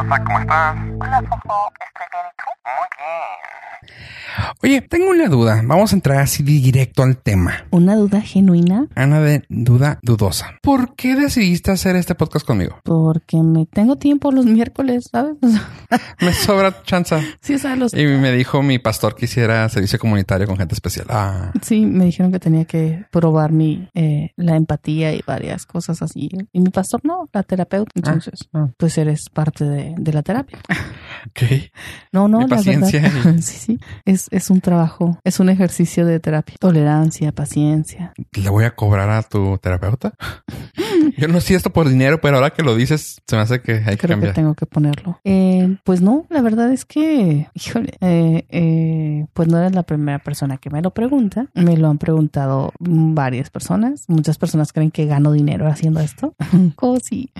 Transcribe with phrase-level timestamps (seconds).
[0.00, 0.76] Elsa, ¿cómo estás?
[0.98, 1.72] Hola, Fofo.
[2.10, 2.50] Bien, ¿y tú?
[2.64, 3.69] Muy bien.
[4.62, 5.62] Oye, tengo una duda.
[5.64, 7.64] Vamos a entrar así directo al tema.
[7.70, 8.86] ¿Una duda genuina?
[8.94, 10.58] Ana de duda dudosa.
[10.62, 12.78] ¿Por qué decidiste hacer este podcast conmigo?
[12.84, 15.36] Porque me tengo tiempo los miércoles, ¿sabes?
[16.20, 17.20] Me sobra chanza.
[17.40, 17.94] sí, los...
[17.94, 21.06] Y me dijo mi pastor que hiciera servicio comunitario con gente especial.
[21.08, 26.02] Ah, Sí, me dijeron que tenía que probar mi eh, la empatía y varias cosas
[26.02, 26.30] así.
[26.52, 27.90] Y mi pastor no, la terapeuta.
[27.94, 28.68] Entonces, ah.
[28.76, 30.58] pues eres parte de, de la terapia.
[32.12, 33.34] No, no, la paciencia verdad.
[33.36, 33.80] y- sí, sí.
[34.04, 36.56] Es, es un trabajo, es un ejercicio de terapia.
[36.58, 38.12] Tolerancia, paciencia.
[38.32, 40.12] ¿Le voy a cobrar a tu terapeuta?
[41.16, 43.72] Yo no sé esto por dinero, pero ahora que lo dices, se me hace que
[43.74, 44.34] hay que Creo que cambiar.
[44.34, 45.20] tengo que ponerlo.
[45.24, 50.18] Eh, pues no, la verdad es que, híjole, eh, eh, pues no eres la primera
[50.18, 51.46] persona que me lo pregunta.
[51.54, 54.04] Me lo han preguntado varias personas.
[54.08, 56.34] Muchas personas creen que gano dinero haciendo esto.
[56.76, 57.30] Cosi,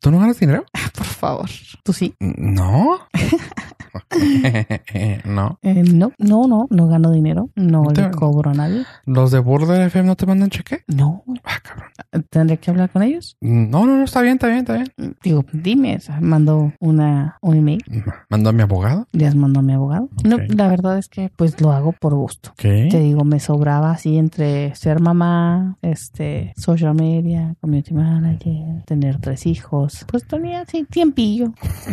[0.00, 0.64] ¿Tú no ganas dinero?
[0.96, 1.48] por favor.
[1.82, 2.14] ¿Tú sí?
[2.20, 2.98] No.
[5.24, 5.58] no.
[5.62, 7.50] Eh, no, no, no, no gano dinero.
[7.54, 8.84] No le cobro a nadie.
[9.06, 10.82] ¿Los de Border FM no te mandan cheque?
[10.86, 11.24] No.
[11.44, 11.88] Ah, cabrón.
[12.30, 13.07] ¿Tendré que hablar con ellos?
[13.40, 15.16] No, no, no, está bien, está bien, está bien.
[15.22, 17.82] Digo, dime, mando una, un email.
[18.28, 19.06] ¿Mando a mi abogado?
[19.12, 20.08] Les mando a mi abogado.
[20.24, 20.42] No, Ok.
[20.54, 22.52] la verdad es que pues lo hago por gusto.
[22.56, 29.46] Te digo, me sobraba así entre ser mamá, este, social media, community manager, tener tres
[29.46, 30.04] hijos.
[30.10, 31.52] Pues tenía así tiempillo.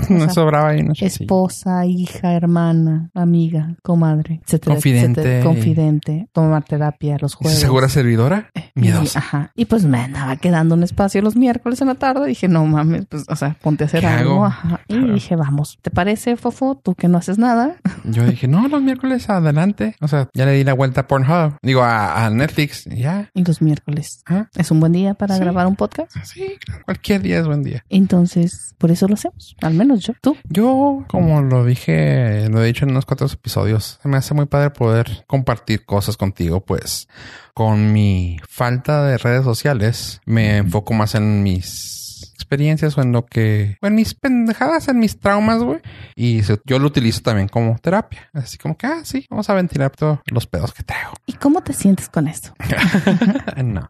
[0.09, 4.75] No O sea, sobraba ahí, no sé Esposa, hija, hermana, amiga, comadre, etcétera.
[4.75, 5.21] Confidente.
[5.21, 5.43] etcétera.
[5.45, 6.27] Confidente.
[6.33, 7.59] Tomar terapia los jueves.
[7.59, 8.49] ¿Segura servidora?
[8.75, 9.19] Y, Miedosa.
[9.19, 9.51] ajá.
[9.55, 12.27] Y pues me andaba quedando un espacio los miércoles en la tarde.
[12.27, 14.45] Dije, no mames, pues, o sea, ponte a hacer ¿Qué algo.
[14.45, 14.81] Ajá.
[14.87, 15.13] Y Claro.
[15.13, 16.75] dije, vamos, ¿te parece, Fofo?
[16.83, 17.75] Tú que no haces nada.
[18.03, 19.95] Yo dije, no, los miércoles adelante.
[20.01, 21.57] O sea, ya le di la vuelta a Pornhub.
[21.61, 22.85] Digo, a, a Netflix.
[22.85, 23.29] Ya.
[23.33, 24.23] Y los miércoles.
[24.27, 25.41] Ah, Es un buen día para Sí.
[25.41, 26.15] grabar un podcast.
[26.23, 26.83] sí, claro.
[26.85, 27.83] Cualquier día es buen día.
[27.89, 29.55] Entonces, por eso lo hacemos.
[29.61, 30.13] Al menos yo.
[30.21, 30.37] Tú.
[30.49, 34.45] Yo, como lo dije, lo he dicho en unos cuantos episodios, se me hace muy
[34.45, 37.07] padre poder compartir cosas contigo, pues
[37.55, 41.95] con mi falta de redes sociales me enfoco más en mis
[42.35, 45.79] experiencias o en lo que, o en mis pendejadas, en mis traumas, güey.
[46.15, 48.29] Y se- yo lo utilizo también como terapia.
[48.33, 51.13] Así como que, ah, sí, vamos a ventilar todos los pedos que traigo.
[51.25, 52.53] ¿Y cómo te sientes con esto?
[53.63, 53.89] no,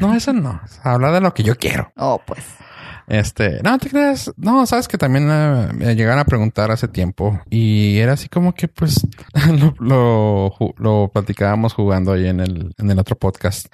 [0.00, 0.60] no, eso no.
[0.82, 1.90] Hablar de lo que yo quiero.
[1.96, 2.44] Oh, pues.
[3.06, 7.40] Este, no te creas, no, sabes que también eh, me llegaron a preguntar hace tiempo
[7.48, 9.06] y era así como que pues
[9.58, 13.68] lo, lo, lo platicábamos jugando ahí en el, en el otro podcast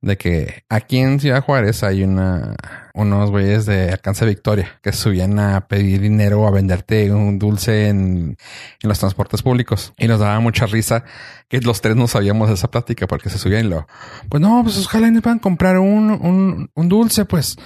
[0.00, 2.56] de que aquí en Ciudad Juárez hay una,
[2.98, 7.88] unos güeyes de Alcance Victoria que subían a pedir dinero o a venderte un dulce
[7.88, 8.36] en,
[8.82, 11.04] en los transportes públicos y nos daba mucha risa
[11.48, 13.86] que los tres no sabíamos de esa plática porque se subían y lo,
[14.28, 17.56] pues no, pues ojalá me puedan comprar un, un, un dulce, pues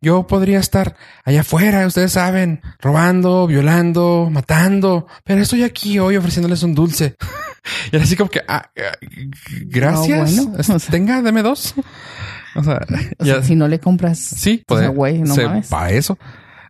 [0.00, 6.62] yo podría estar allá afuera, ustedes saben, robando, violando, matando, pero estoy aquí hoy ofreciéndoles
[6.62, 7.16] un dulce.
[7.92, 8.96] y era así como que, ah, ah,
[9.66, 10.90] gracias, No, bueno, Es- o sea.
[10.90, 11.74] tenga, deme dos.
[12.54, 12.80] O sea,
[13.18, 14.18] O ya- sea, si no le compras.
[14.18, 15.68] sí, o sea, puede- güey, no se- mames.
[15.68, 16.18] para eso.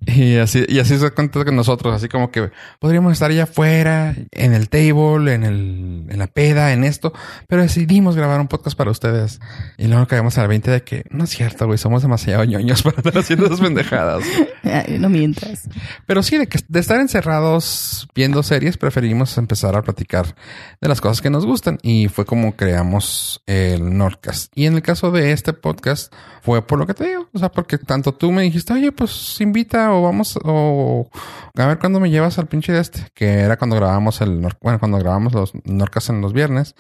[0.15, 4.15] Y así, y así se cuenta con nosotros, así como que podríamos estar allá afuera,
[4.31, 7.13] en el table, en el, en la peda, en esto,
[7.49, 9.41] pero decidimos grabar un podcast para ustedes.
[9.79, 12.97] Y luego caemos al 20 de que no es cierto, güey, somos demasiado ñoños para
[12.99, 14.25] estar haciendo esas pendejadas.
[14.65, 15.69] Ay, no mientas.
[16.07, 20.35] Pero sí, de, que, de estar encerrados viendo series, preferimos empezar a platicar
[20.81, 21.79] de las cosas que nos gustan.
[21.83, 24.53] Y fue como creamos el Nordcast.
[24.55, 27.29] Y en el caso de este podcast, fue por lo que te digo.
[27.33, 31.09] O sea, porque tanto tú me dijiste, oye, pues invita o vamos, o
[31.57, 34.79] a ver cuándo me llevas al pinche de este, que era cuando grabamos el, bueno,
[34.79, 36.75] cuando grabamos los Nordcast en los viernes,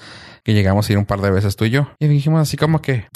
[0.44, 1.88] que llegamos a ir un par de veces tú y yo.
[1.98, 3.06] Y dijimos así como que,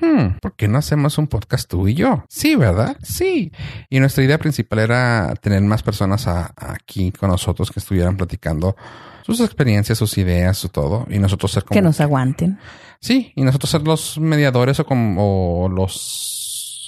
[0.00, 2.24] hmm, ¿por qué no hacemos un podcast tú y yo?
[2.28, 2.96] Sí, ¿verdad?
[3.02, 3.52] Sí.
[3.90, 8.76] Y nuestra idea principal era tener más personas a- aquí con nosotros que estuvieran platicando
[9.24, 11.06] sus experiencias, sus ideas, su todo.
[11.08, 11.74] Y nosotros ser como...
[11.78, 12.58] Que nos aguanten.
[13.00, 16.33] Sí, y nosotros ser los mediadores o como o los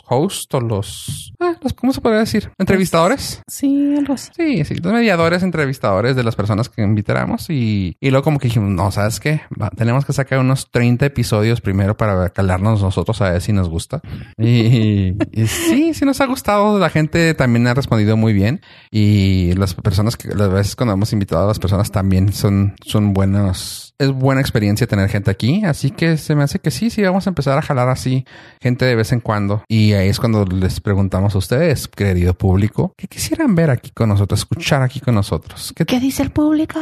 [0.09, 2.51] hosts o los, ah, los- ¿Cómo se podría decir?
[2.59, 3.43] ¿Entrevistadores?
[3.49, 4.31] Sí, algo así.
[4.37, 8.49] Sí, sí, los mediadores, entrevistadores de las personas que invitáramos y, y luego como que
[8.49, 9.43] dijimos, no, ¿sabes qué?
[9.61, 13.69] Va, tenemos que sacar unos 30 episodios primero para calarnos nosotros a ver si nos
[13.69, 14.01] gusta.
[14.39, 18.61] Y, y sí, sí nos ha gustado, la gente también ha respondido muy bien
[18.91, 23.13] y las personas que las veces cuando hemos invitado a las personas también son, son
[23.13, 23.86] buenos.
[23.99, 27.27] Es buena experiencia tener gente aquí, así que se me hace que sí, sí, vamos
[27.27, 28.27] a empezar a jalar así
[28.61, 29.65] gente de vez en cuando.
[29.69, 34.11] Y ahí es cuando les preguntamos a ustedes, querido público, que quisieran ver aquí con
[34.11, 35.73] nosotros, escuchar aquí con nosotros.
[35.75, 36.79] ¿Qué ¿Qué dice el público?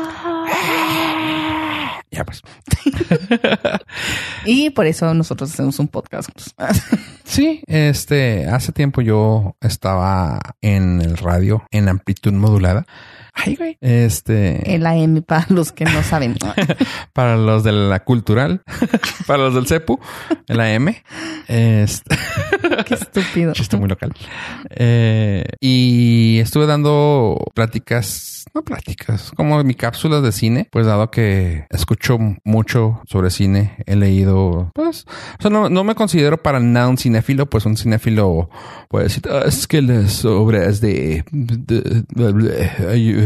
[2.15, 2.43] ya pues.
[4.45, 6.31] y por eso nosotros hacemos un podcast.
[7.25, 12.87] sí, este, hace tiempo yo estaba en el radio en amplitud modulada.
[13.35, 13.77] Ay, güey.
[13.81, 14.75] Este.
[14.75, 16.37] El AM para los que no saben.
[17.13, 18.63] para los de la cultural,
[19.27, 19.99] para los del CEPU,
[20.47, 20.95] el AM.
[21.49, 22.17] Este.
[22.87, 23.53] Qué estúpido.
[23.53, 24.13] Chiste muy local.
[24.71, 31.67] Eh, y estuve dando pláticas, no pláticas, como mi cápsulas de cine, pues dado que
[31.71, 35.07] escucho mucho sobre cine, he leído, pues,
[35.39, 38.49] o sea, no, no me considero para nada un cinéfilo, pues un cinéfilo
[38.89, 43.24] puede decir, ah, es que las obras de, de, de,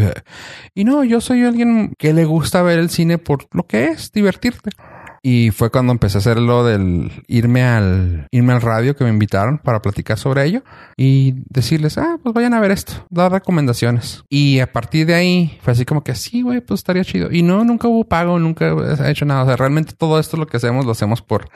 [0.74, 4.12] y no, yo soy alguien que le gusta ver el cine por lo que es,
[4.12, 4.70] divertirte.
[5.22, 9.10] Y fue cuando empecé a hacer lo del irme al, irme al radio que me
[9.10, 10.62] invitaron para platicar sobre ello
[10.96, 14.22] y decirles, ah, pues vayan a ver esto, dar recomendaciones.
[14.28, 17.30] Y a partir de ahí fue así como que sí, güey, pues estaría chido.
[17.32, 18.74] Y no, nunca hubo pago, nunca
[19.04, 19.42] he hecho nada.
[19.42, 21.48] O sea, realmente todo esto lo que hacemos lo hacemos por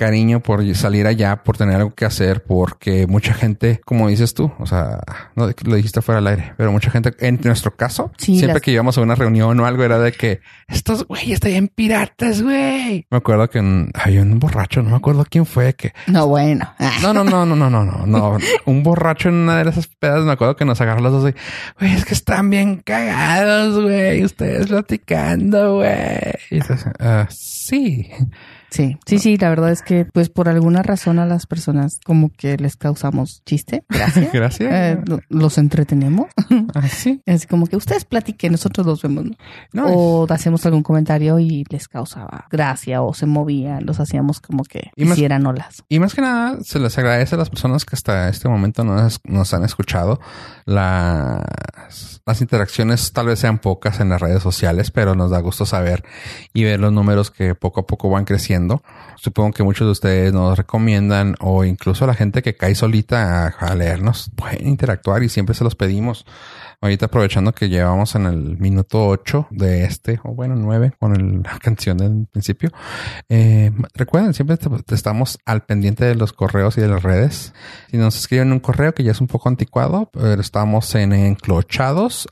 [0.00, 4.50] cariño por salir allá, por tener algo que hacer, porque mucha gente, como dices tú,
[4.58, 5.00] o sea,
[5.36, 8.96] no lo dijiste fuera del aire, pero mucha gente, en nuestro caso, siempre que íbamos
[8.96, 13.06] a una reunión o algo, era de que estos güeyes estaban piratas, güey.
[13.10, 13.58] Me acuerdo que
[13.92, 15.92] había un borracho, no me acuerdo quién fue que.
[16.06, 16.74] No, bueno.
[17.02, 18.38] No, no, no, no, no, no, no, no.
[18.64, 21.34] un borracho en una de esas pedas, me acuerdo que nos agarró los dos y,
[21.78, 24.24] güey, es que están bien cagados, güey.
[24.24, 25.90] Ustedes platicando, güey.
[26.52, 28.10] Uh, sí.
[28.70, 32.30] Sí, sí, sí, la verdad es que pues por alguna razón a las personas como
[32.30, 33.84] que les causamos chiste.
[33.88, 34.32] Gracias.
[34.32, 34.72] Gracias.
[34.72, 36.28] Eh, los entretenemos.
[36.74, 37.22] Así.
[37.26, 39.26] Ah, es como que ustedes platiquen, nosotros los vemos.
[39.72, 39.86] ¿no?
[39.86, 44.90] o hacemos algún comentario y les causaba gracia o se movían, los hacíamos como que
[44.96, 45.84] hicieran olas.
[45.88, 49.20] Y más que nada, se les agradece a las personas que hasta este momento nos,
[49.24, 50.20] nos han escuchado.
[50.64, 55.66] Las, las interacciones tal vez sean pocas en las redes sociales, pero nos da gusto
[55.66, 56.04] saber
[56.52, 58.59] y ver los números que poco a poco van creciendo
[59.16, 63.74] Supongo que muchos de ustedes nos recomiendan o incluso la gente que cae solita a,
[63.74, 66.24] leernos pueden interactuar y siempre se los pedimos.
[66.80, 71.58] Ahorita aprovechando que llevamos en el minuto 8 de este, o bueno, 9 con la
[71.62, 72.70] canción del principio.
[73.28, 74.56] Eh, recuerden, siempre
[74.88, 77.52] estamos al pendiente de los correos y de las redes.
[77.90, 82.26] Si nos escriben un correo que ya es un poco anticuado, pero estamos en enclochados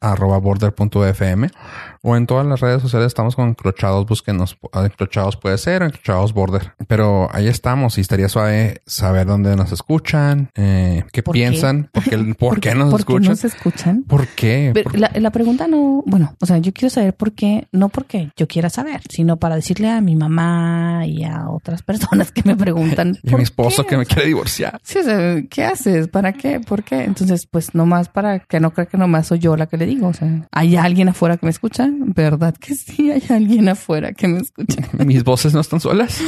[2.03, 4.59] o en todas las redes sociales estamos con encrochados, búsquenos.
[4.73, 6.75] Encrochados puede ser, encrochados border.
[6.87, 12.19] Pero ahí estamos y estaría suave saber dónde nos escuchan, eh, qué piensan, Por, qué,
[12.39, 13.23] ¿por, qué nos escuchan.
[13.23, 14.03] ¿Por nos escuchan?
[14.05, 14.73] ¿Por qué?
[14.95, 18.47] la, la, pregunta no, bueno, o sea, yo quiero saber por qué, no porque yo
[18.47, 23.19] quiera saber, sino para decirle a mi mamá y a otras personas que me preguntan.
[23.23, 24.81] y a mi esposo que me quiere divorciar.
[24.83, 26.09] Sí, o sea, ¿qué haces?
[26.09, 26.61] ¿Para qué?
[26.61, 27.05] ¿Por qué?
[27.05, 30.09] Entonces, pues nomás para que no crea que nomás soy yo la que le digo.
[30.09, 31.89] O sea, ¿hay alguien afuera que me escucha?
[32.01, 34.83] ¿Verdad que sí hay alguien afuera que me escucha?
[35.05, 36.23] Mis voces no están solas.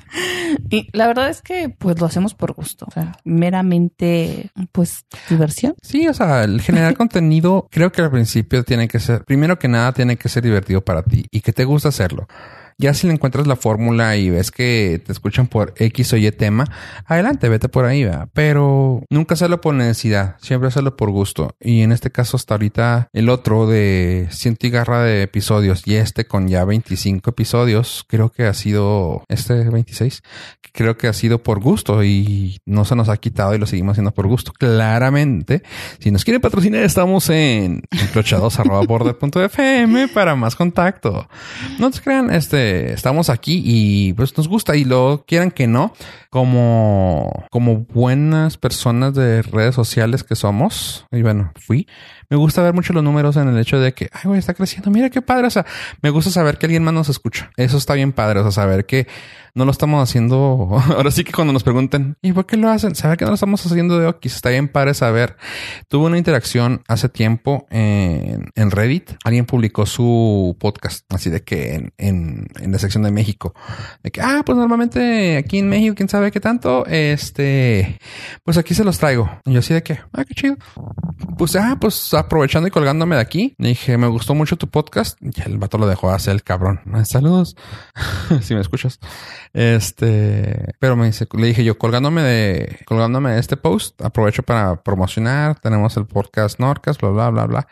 [0.70, 5.74] y la verdad es que pues lo hacemos por gusto, o sea, meramente pues diversión.
[5.82, 9.68] Sí, o sea, el generar contenido creo que al principio tiene que ser, primero que
[9.68, 12.26] nada tiene que ser divertido para ti y que te gusta hacerlo.
[12.80, 16.30] Ya si le encuentras la fórmula y ves que te escuchan por X o Y
[16.30, 16.64] tema,
[17.06, 18.28] adelante, vete por ahí, ¿verdad?
[18.32, 21.56] Pero nunca hacerlo por necesidad, siempre hacerlo por gusto.
[21.60, 25.96] Y en este caso, hasta ahorita, el otro de ciento y garra de episodios y
[25.96, 30.22] este con ya 25 episodios, creo que ha sido este 26,
[30.72, 33.94] creo que ha sido por gusto y no se nos ha quitado y lo seguimos
[33.94, 34.52] haciendo por gusto.
[34.52, 35.64] Claramente,
[35.98, 41.28] si nos quieren patrocinar, estamos en enclochados.border.fm para más contacto.
[41.80, 45.92] No te crean, este, estamos aquí y pues nos gusta y lo quieran que no,
[46.30, 51.86] como, como buenas personas de redes sociales que somos, y bueno, fui,
[52.30, 55.10] me gusta ver mucho los números en el hecho de que, ay, está creciendo, mira
[55.10, 55.64] qué padre, o sea,
[56.02, 58.86] me gusta saber que alguien más nos escucha, eso está bien padre, o sea, saber
[58.86, 59.06] que
[59.58, 60.68] no lo estamos haciendo.
[60.96, 62.94] Ahora sí que cuando nos pregunten, ¿y por qué lo hacen?
[62.94, 64.36] Saber que no lo estamos haciendo de Okis.
[64.36, 65.36] Está bien padre saber.
[65.88, 69.10] Tuve una interacción hace tiempo en, en Reddit.
[69.24, 73.52] Alguien publicó su podcast, así de que en, en, en, la sección de México.
[74.02, 77.98] De que, ah, pues normalmente aquí en México, quién sabe qué tanto, este,
[78.44, 79.28] pues aquí se los traigo.
[79.44, 80.56] Y yo así de que, ah, qué chido.
[81.36, 85.18] Pues, ah, pues aprovechando y colgándome de aquí, dije, me gustó mucho tu podcast.
[85.20, 86.80] Y el vato lo dejó hacer el cabrón.
[87.04, 87.56] Saludos.
[88.42, 88.98] si me escuchas.
[89.52, 94.82] Este, pero me dice, le dije yo, colgándome de, colgándome de este post, aprovecho para
[94.82, 97.68] promocionar, tenemos el podcast Norcas, bla, bla, bla, bla.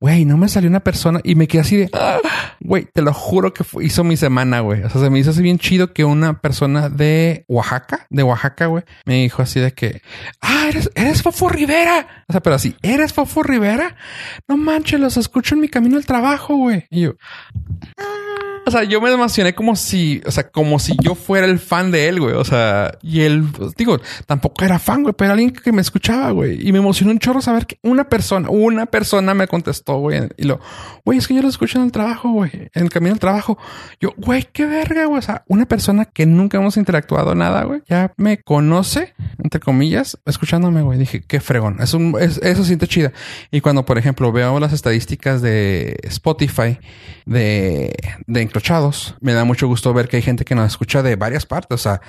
[0.00, 2.18] Güey, no me salió una persona y me quedé así de, ah,
[2.60, 4.82] güey, te lo juro que hizo mi semana, güey.
[4.82, 8.66] O sea, se me hizo así bien chido que una persona de Oaxaca, de Oaxaca,
[8.66, 10.02] güey, me dijo así de que,
[10.40, 12.24] ah, eres, eres Fofo Rivera.
[12.28, 13.96] O sea, pero así, ¿eres Fofo Rivera?
[14.46, 16.86] No manches, los escucho en mi camino al trabajo, güey.
[16.90, 17.14] Y yo,
[17.96, 18.09] ah,
[18.70, 21.90] o sea, yo me emocioné como si, o sea, como si yo fuera el fan
[21.90, 22.34] de él, güey.
[22.34, 26.64] O sea, y él, digo, tampoco era fan, güey, pero alguien que me escuchaba, güey.
[26.64, 30.20] Y me emocionó un chorro saber que una persona, una persona me contestó, güey.
[30.36, 30.60] Y lo,
[31.04, 33.58] güey, es que yo lo escucho en el trabajo, güey, en el camino al trabajo.
[34.00, 35.18] Yo, güey, qué verga, güey.
[35.18, 40.16] O sea, una persona que nunca hemos interactuado nada, güey, ya me conoce, entre comillas,
[40.26, 40.96] escuchándome, güey.
[40.96, 41.78] Dije, qué fregón.
[41.80, 43.12] Es un, es, eso siente chida.
[43.50, 46.78] Y cuando, por ejemplo, veo las estadísticas de Spotify
[47.26, 47.96] de,
[48.28, 48.42] de
[49.20, 51.74] me da mucho gusto ver que hay gente que nos escucha de varias partes.
[51.74, 52.00] O sea,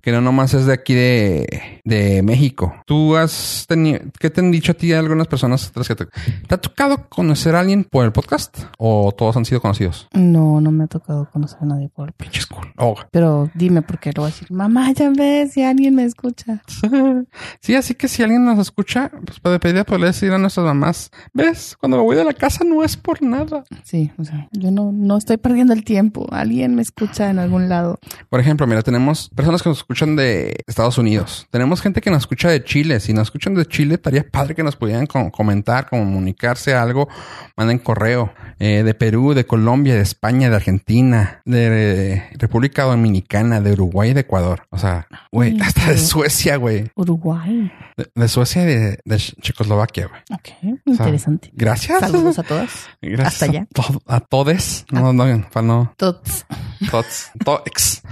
[0.00, 2.74] que no nomás es de aquí de, de México.
[2.86, 6.58] ¿Tú has tenido, qué te han dicho a ti algunas personas que te, te ha
[6.58, 10.08] tocado conocer a alguien por el podcast o todos han sido conocidos?
[10.12, 12.50] No, no me ha tocado conocer a nadie por el podcast.
[12.50, 12.72] Cool.
[12.76, 12.94] Oh.
[13.10, 16.62] Pero dime porque lo voy a decir, mamá, ya ves si alguien me escucha.
[17.60, 21.10] sí, así que si alguien nos escucha, pues puede pedir poder decir a nuestras mamás,
[21.32, 23.64] ves, cuando me voy de la casa no es por nada.
[23.84, 26.26] Sí, o sea, yo no, no estoy perdiendo el tiempo.
[26.30, 27.98] Alguien me escucha en algún lado.
[28.28, 31.46] Por ejemplo, mira, tenemos personas que nos escuchan de Estados Unidos.
[31.50, 33.00] Tenemos gente que nos escucha de Chile.
[33.00, 37.08] Si nos escuchan de Chile, estaría padre que nos pudieran co- comentar, comunicarse algo,
[37.56, 38.32] manden correo.
[38.58, 44.14] Eh, de Perú, de Colombia, de España, de Argentina, de República Dominicana, de Uruguay y
[44.14, 44.64] de Ecuador.
[44.70, 46.90] O sea, güey, hasta de Suecia, güey.
[46.94, 47.72] Uruguay.
[47.96, 50.20] De, de Suecia y de, de Checoslovaquia, güey.
[50.32, 50.48] Ok,
[50.86, 51.50] O sea, interesante.
[51.54, 52.00] Gracias.
[52.00, 52.70] Saludos a todas.
[53.00, 53.62] Gracias hasta allá.
[53.62, 54.84] A, to- a todes.
[54.90, 55.92] No, no, para no.
[55.96, 56.46] Tots.
[56.90, 58.02] Tots, tox.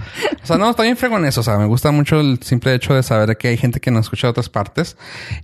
[0.43, 1.41] O sea, no, estoy bien fregón eso.
[1.41, 4.05] O sea, me gusta mucho el simple hecho de saber que hay gente que nos
[4.05, 4.95] escucha de otras partes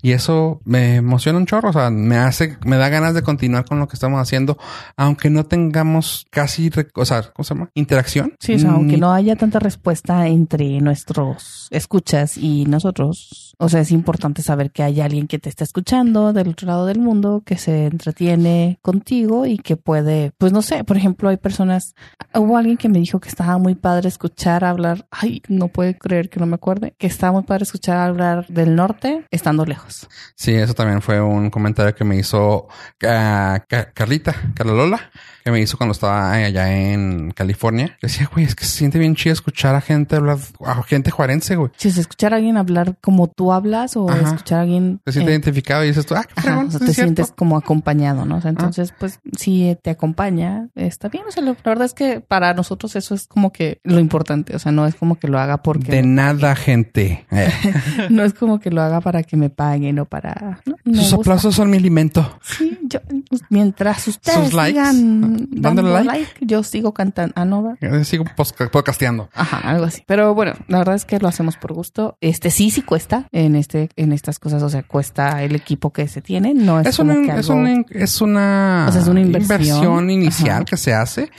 [0.01, 1.69] y eso me emociona un chorro.
[1.69, 4.57] O sea, me hace, me da ganas de continuar con lo que estamos haciendo,
[4.95, 7.69] aunque no tengamos casi, o sea, ¿cómo se llama?
[7.73, 8.33] Interacción.
[8.39, 13.69] Sí, o sea, aunque Ni- no haya tanta respuesta entre nuestros escuchas y nosotros, o
[13.69, 16.99] sea, es importante saber que hay alguien que te está escuchando del otro lado del
[16.99, 21.95] mundo, que se entretiene contigo y que puede, pues no sé, por ejemplo, hay personas,
[22.33, 26.29] hubo alguien que me dijo que estaba muy padre escuchar hablar, ay, no puede creer
[26.29, 30.07] que no me acuerde, que estaba muy padre escuchar hablar del norte estando lejos.
[30.35, 32.67] Sí, eso también fue un comentario que me hizo
[33.05, 34.99] ah, Ca- Carlita, Carla Lola,
[35.43, 37.97] que me hizo cuando estaba allá en California.
[37.99, 41.11] Que decía, güey, es que se siente bien chido escuchar a gente hablar, a gente
[41.11, 41.71] juarense, güey.
[41.77, 44.21] Si es escuchar a alguien hablar como tú hablas o Ajá.
[44.21, 44.99] escuchar a alguien...
[45.03, 47.57] Te sientes eh, identificado y dices tú, ah, qué Ajá, o sea, te sientes como
[47.57, 48.37] acompañado, ¿no?
[48.37, 51.23] O sea, entonces, pues, si te acompaña, está bien.
[51.27, 54.55] O sea, la verdad es que para nosotros eso es como que lo importante.
[54.55, 55.91] O sea, no es como que lo haga porque...
[55.91, 57.25] De nada, gente.
[57.31, 57.51] Eh,
[58.09, 60.61] no es como que lo haga para que me paguen o para...
[60.65, 60.75] ¿no?
[60.93, 62.39] Sus aplausos son mi alimento.
[62.41, 62.99] Sí, yo,
[63.29, 66.31] pues, mientras ustedes Sus sigan dándole dando like.
[66.41, 67.33] yo sigo cantando.
[67.35, 68.01] Ah, no, ¿verdad?
[68.01, 68.25] Eh, Sigo
[68.71, 69.29] podcasteando.
[69.33, 70.03] Ajá, algo así.
[70.05, 72.17] Pero bueno, la verdad es que lo hacemos por gusto.
[72.21, 74.63] Este sí, sí cuesta en este, en estas cosas.
[74.63, 76.53] O sea, cuesta el equipo que se tiene.
[76.53, 80.09] No es, Es como que es, una, es una, O sea, es una inversión.
[80.09, 80.65] inicial Ajá.
[80.65, 81.29] que se hace.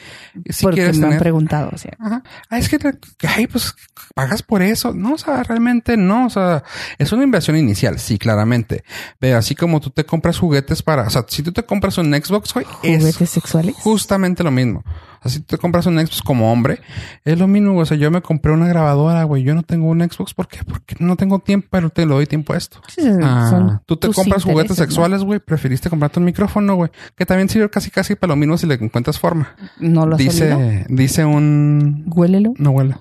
[0.50, 1.18] Si porque me han tener.
[1.18, 2.22] preguntado, o sea, Ajá.
[2.50, 2.78] Ah, es que,
[3.26, 3.74] ay, pues
[4.14, 4.92] pagas por eso.
[4.92, 6.26] No, o sea, realmente no.
[6.26, 6.62] O sea,
[6.98, 8.84] es una inversión inicial, sí, claramente.
[9.18, 12.12] Pero así como tú te compras juguetes para, o sea, si tú te compras un
[12.14, 13.74] Xbox, güey, es juguetes sexuales.
[13.78, 14.84] justamente lo mismo.
[15.26, 16.80] O sea, si te compras un Xbox como hombre,
[17.25, 17.73] es lo mismo.
[17.73, 17.83] güey.
[17.83, 19.42] O sea, yo me compré una grabadora, güey.
[19.42, 20.35] Yo no tengo un Xbox.
[20.35, 20.61] ¿Por qué?
[20.64, 22.80] Porque no tengo tiempo, pero te lo doy tiempo a esto.
[22.88, 25.40] Sí, Ah, tú te compras juguetes sexuales, güey.
[25.40, 26.90] Preferiste comprarte un micrófono, güey.
[27.16, 29.54] Que también sirve casi casi para lo mismo si le encuentras forma.
[29.78, 30.16] No lo.
[30.16, 32.04] Dice, dice un...
[32.06, 32.54] Huélelo.
[32.59, 32.97] No huele.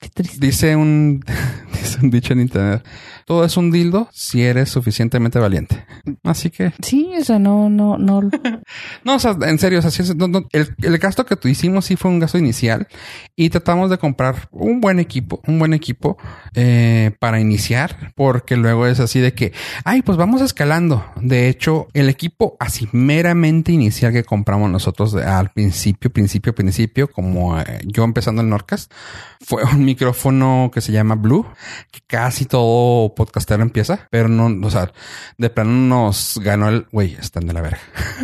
[0.00, 0.44] Qué triste.
[0.44, 1.24] Dice un,
[1.72, 2.84] dice un dicho en internet.
[3.26, 5.84] Todo es un dildo si eres suficientemente valiente.
[6.24, 8.22] Así que, Sí, o sea, no, no, no.
[9.04, 11.36] no, o sea, en serio, o sea, sí es- no, no, el, el gasto que
[11.36, 12.88] tú hicimos sí fue un gasto inicial
[13.36, 16.16] y tratamos de comprar un buen equipo, un buen equipo
[16.54, 19.52] eh, para iniciar, porque luego es así de que,
[19.84, 21.04] ay, pues vamos escalando.
[21.20, 27.58] De hecho, el equipo así meramente inicial que compramos nosotros al principio, principio, principio, como
[27.58, 28.88] eh, yo empezando el Norcas,
[29.40, 31.46] fue un micrófono que se llama Blue,
[31.90, 34.92] que casi todo podcastero empieza, pero no, o sea,
[35.38, 37.78] de plano nos ganó el, güey, están de la verga.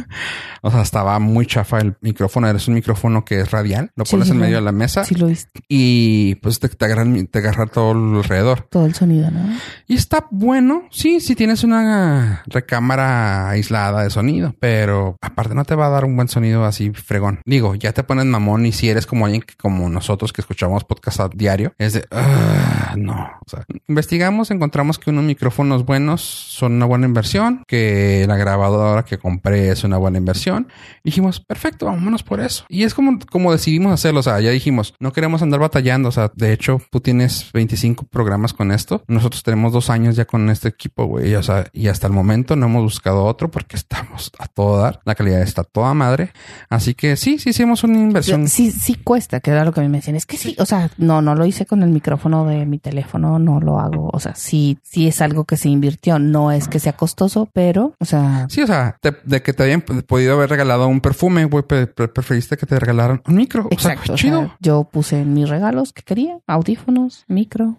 [0.63, 4.13] o sea, estaba muy chafa el micrófono, es un micrófono que es radial, lo Sí,
[4.13, 5.29] pones sí, en medio de la mesa Sí lo
[5.69, 8.67] y pues te, te agarran, te agarra todo alrededor.
[8.71, 9.41] Todo el sonido, ¿no?
[9.87, 15.75] Y está bueno, sí, si tienes una recámara aislada de sonido, pero aparte no te
[15.75, 17.41] va a dar un buen sonido así fregón.
[17.45, 20.85] Digo, ya te pones mamón y si eres como alguien que, como nosotros que escuchamos
[20.85, 23.31] podcast a diario, es de, "Ah, no.
[23.47, 28.37] O sea, investigamos, encontramos encontramos que unos micrófonos buenos son una buena inversión, que la
[28.37, 30.69] grabadora que compré es una buena inversión.
[31.03, 32.65] dijimos, perfecto, vámonos por eso.
[32.69, 34.21] Y es como, como decidimos hacerlo.
[34.21, 36.11] O sea, ya dijimos, no queremos andar batallando.
[36.11, 39.03] O sea, de hecho, tú tienes 25 programas con esto.
[39.09, 41.35] Nosotros tenemos dos años ya con este equipo, güey.
[41.35, 45.01] O sea, y hasta el momento no hemos buscado otro porque estamos a todo dar.
[45.05, 46.31] La calidad está toda madre.
[46.71, 48.47] Así que sí, sí hicimos una inversión.
[48.47, 50.15] Sí, sí cuesta, que era lo que me decían.
[50.15, 53.41] Es que sí, o sea, no, no lo hice con el micrófono de mi teléfono,
[53.41, 54.11] no lo hago.
[54.13, 56.19] O sea, sí, sí es algo que se invirtió.
[56.19, 58.47] No es que sea costoso, pero, o sea.
[58.51, 62.67] Sí, o sea, de que te habían podido haber regalado un perfume, güey, preferiste que
[62.67, 63.69] te regalaran un micro.
[63.71, 64.15] Exacto.
[64.15, 64.57] O sea, chido.
[64.61, 67.79] yo puse mis regalos que quería, audífonos, micro,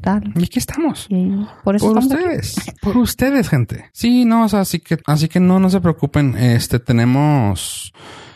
[0.00, 0.32] tal.
[0.34, 1.08] Y aquí estamos.
[1.62, 3.90] por eso por ustedes, por ustedes, gente.
[3.92, 6.36] Sí, no, o sea, así que, así que no, no se preocupen.
[6.36, 7.92] Este, tenemos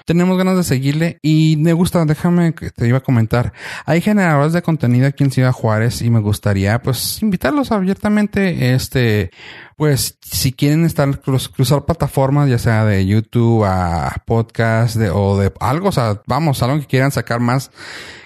[0.08, 3.52] tenemos ganas de seguirle y me gusta, déjame que te iba a comentar.
[3.84, 9.30] Hay generadores de contenido aquí en Ciudad Juárez y me gustaría pues invitarlos abiertamente, este,
[9.76, 15.52] pues si quieren estar cruzar plataformas, ya sea de YouTube a podcast de, o de
[15.60, 17.70] algo, o sea, vamos, algo que quieran sacar más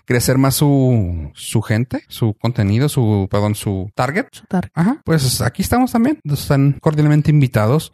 [0.05, 4.27] crecer más su, su gente, su contenido, su, perdón, su target.
[4.33, 4.71] Su target.
[4.75, 5.01] Ajá.
[5.05, 6.19] Pues aquí estamos también.
[6.25, 7.93] Están cordialmente invitados.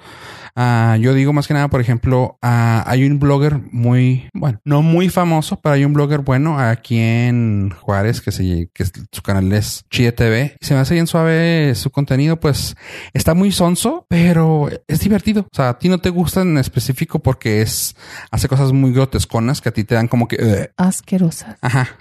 [0.57, 4.83] Uh, yo digo más que nada, por ejemplo, uh, hay un blogger muy, bueno, no
[4.83, 9.53] muy famoso, pero hay un blogger bueno aquí en Juárez que se, que su canal
[9.53, 10.57] es Chile TV.
[10.61, 12.77] Se me hace bien suave su contenido, pues
[13.12, 15.43] está muy sonso, pero es divertido.
[15.53, 17.95] O sea, a ti no te gusta en específico porque es,
[18.31, 20.71] hace cosas muy grotesconas que a ti te dan como que...
[20.77, 21.57] Asquerosas.
[21.61, 21.99] Ajá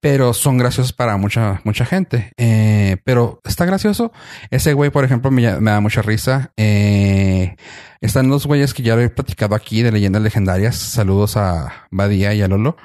[0.00, 2.32] pero son graciosos para mucha, mucha gente.
[2.36, 4.12] Eh, pero está gracioso.
[4.50, 6.52] Ese güey, por ejemplo, me, da mucha risa.
[6.56, 7.56] Eh,
[8.00, 10.76] están los güeyes que ya he platicado aquí de leyendas legendarias.
[10.76, 12.76] Saludos a Badía y a Lolo.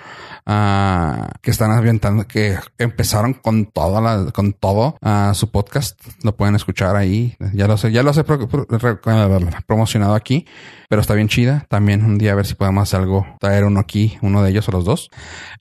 [0.45, 6.01] Ah, que están avientando, que empezaron con toda la, con todo ah, su podcast.
[6.21, 7.37] Lo pueden escuchar ahí.
[7.53, 8.25] Ya lo sé, ya lo sé
[9.65, 10.45] promocionado aquí,
[10.89, 11.65] pero está bien chida.
[11.69, 14.67] También un día a ver si podemos hacer algo, traer uno aquí, uno de ellos
[14.67, 15.09] o los dos.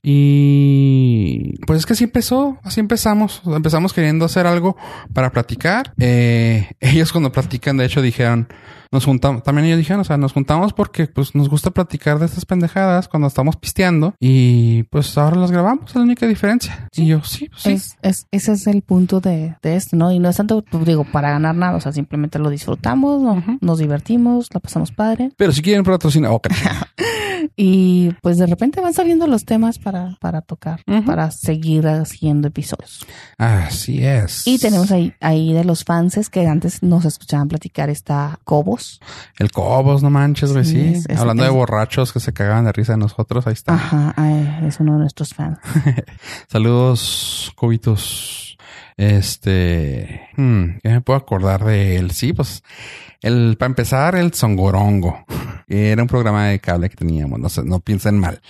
[0.01, 3.41] Y pues es que así empezó, así empezamos.
[3.45, 4.77] Empezamos queriendo hacer algo
[5.13, 5.93] para platicar.
[5.99, 8.47] Eh, ellos cuando platican, de hecho, dijeron,
[8.93, 12.27] nos juntamos, también ellos dijeron, o sea, nos juntamos porque pues nos gusta platicar de
[12.27, 16.87] estas pendejadas cuando estamos pisteando y pues ahora las grabamos, es la única diferencia.
[16.95, 17.95] Y yo, sí, pues, sí.
[18.03, 20.11] Es, ese es el punto de, esto, ¿no?
[20.11, 23.79] Y no es tanto, pues, digo, para ganar nada, o sea, simplemente lo disfrutamos, nos
[23.79, 25.31] divertimos, la pasamos padre.
[25.37, 26.49] Pero si quieren patrocinar, ok.
[27.55, 33.05] y pues de repente van saliendo los temas para, para tocar, para seguir haciendo episodios.
[33.37, 34.45] Así es.
[34.47, 38.99] Y tenemos ahí, ahí de los fans que antes nos escuchaban platicar está Cobos
[39.39, 41.03] el Cobos, no manches, güey, sí.
[41.17, 43.73] Hablando de borrachos que se cagaban de risa de nosotros, ahí está.
[43.73, 44.13] Ajá,
[44.65, 45.57] es uno de nuestros fans.
[46.47, 48.57] Saludos, Cobitos.
[48.97, 52.11] Este, hmm, ¿qué me puedo acordar de él?
[52.11, 52.63] Sí, pues
[53.23, 55.25] el, para empezar, el Songorongo.
[55.69, 58.41] Era un programa de cable que teníamos, no, sé, no piensen mal.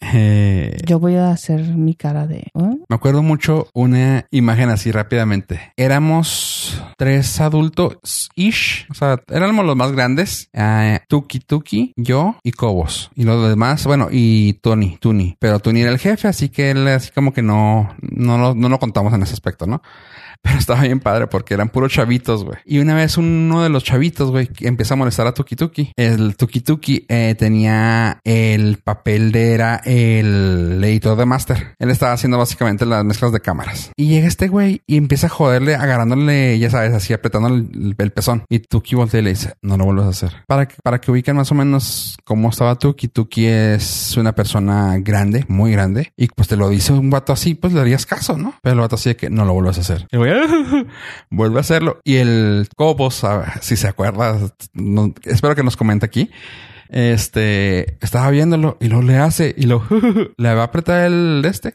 [0.00, 2.38] Eh, Yo voy a hacer mi cara de...
[2.38, 2.78] ¿eh?
[2.88, 5.72] Me acuerdo mucho una imagen así rápidamente.
[5.76, 10.48] Éramos tres adultos ish, o sea, éramos los más grandes.
[10.54, 13.10] Uh, Tuki Tuki, yo y Cobos.
[13.14, 15.36] Y los demás, bueno, y Tony, Tuni.
[15.38, 18.78] Pero Tony era el jefe, así que él así como que no, no, no lo
[18.78, 19.75] contamos en ese aspecto, ¿no?
[19.76, 20.15] ¿no?
[20.42, 22.58] Pero estaba bien padre porque eran puros chavitos, güey.
[22.64, 25.92] Y una vez uno de los chavitos, güey, empieza a molestar a Tuki Tuki.
[25.96, 31.74] El Tuki Tuki eh, tenía el papel de era el editor de Master.
[31.78, 33.90] Él estaba haciendo básicamente las mezclas de cámaras.
[33.96, 38.44] Y llega este güey y empieza a joderle, agarrándole, ya sabes, así apretando el, pezón.
[38.48, 40.32] Y Tuki voltea y le dice, no lo vuelvas a hacer.
[40.46, 43.08] Para que, para que ubiquen más o menos cómo estaba Tuki.
[43.08, 46.12] Tuki es una persona grande, muy grande.
[46.16, 48.54] Y pues te lo dice un vato así, pues le darías caso, ¿no?
[48.62, 50.06] Pero el vato así de que no lo vuelvas a hacer.
[51.30, 52.00] Vuelve a hacerlo.
[52.04, 53.22] Y el Cobos,
[53.60, 54.38] si se acuerda,
[55.24, 56.30] espero que nos comente aquí.
[56.88, 59.82] Este estaba viéndolo y lo le hace y lo
[60.36, 61.72] le va a apretar el este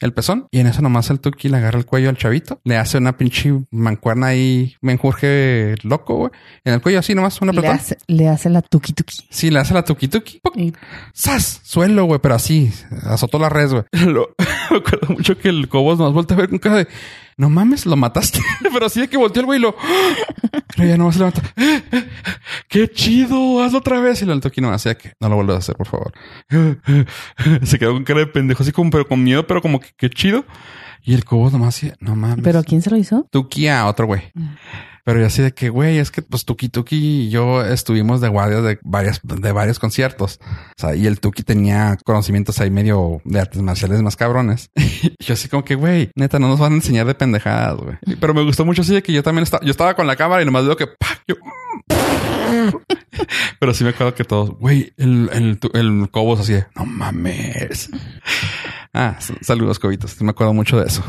[0.00, 2.76] el pezón y en eso nomás el Tuki le agarra el cuello al chavito, le
[2.76, 6.30] hace una pinche mancuerna ahí, me enjurge loco, güey.
[6.64, 9.16] En el cuello así nomás una le hace, le hace la Tuki Tuki.
[9.30, 10.40] Sí, le hace la Tuki Tuki.
[11.12, 11.60] ¡Sas!
[11.62, 12.72] Suelo, güey, pero así,
[13.04, 13.84] azotó la red, güey.
[14.70, 16.88] me acuerdo mucho que el Cobos nos vuelve a ver con cara de
[17.36, 18.40] no mames, lo mataste.
[18.62, 19.74] Pero así de que volteó el güey y lo.
[20.76, 21.42] Pero ya no se levanta.
[22.74, 23.62] ¡Qué chido!
[23.62, 24.20] Hazlo otra vez.
[24.20, 26.12] Y lo alto aquí no hacía que no lo vuelvas a hacer, por favor.
[27.62, 30.10] Se quedó con cara de pendejo, así como, pero con miedo, pero como que qué
[30.10, 30.44] chido.
[31.00, 32.42] Y el cobo nomás no mames.
[32.42, 33.28] ¿Pero quién se lo hizo?
[33.30, 34.22] Tuki a otro güey.
[34.34, 34.48] Mm.
[35.04, 38.28] Pero yo así de que, güey, es que pues Tuki Tuki y yo estuvimos de
[38.28, 40.40] guardia de varias, de varios conciertos.
[40.42, 44.70] O sea, y el Tuki tenía conocimientos ahí medio de artes marciales más cabrones.
[44.76, 47.98] y yo así como que, güey, neta, no nos van a enseñar de pendejadas, güey.
[48.18, 50.42] Pero me gustó mucho así de que yo también estaba, yo estaba con la cámara
[50.42, 51.18] y nomás veo que, ¡pah!
[51.28, 51.36] yo,
[53.58, 57.90] pero sí me acuerdo que todos, güey, el, el, el Cobos así de, no mames.
[58.94, 60.20] Ah, saludos, Cobitos.
[60.22, 61.02] Me acuerdo mucho de eso.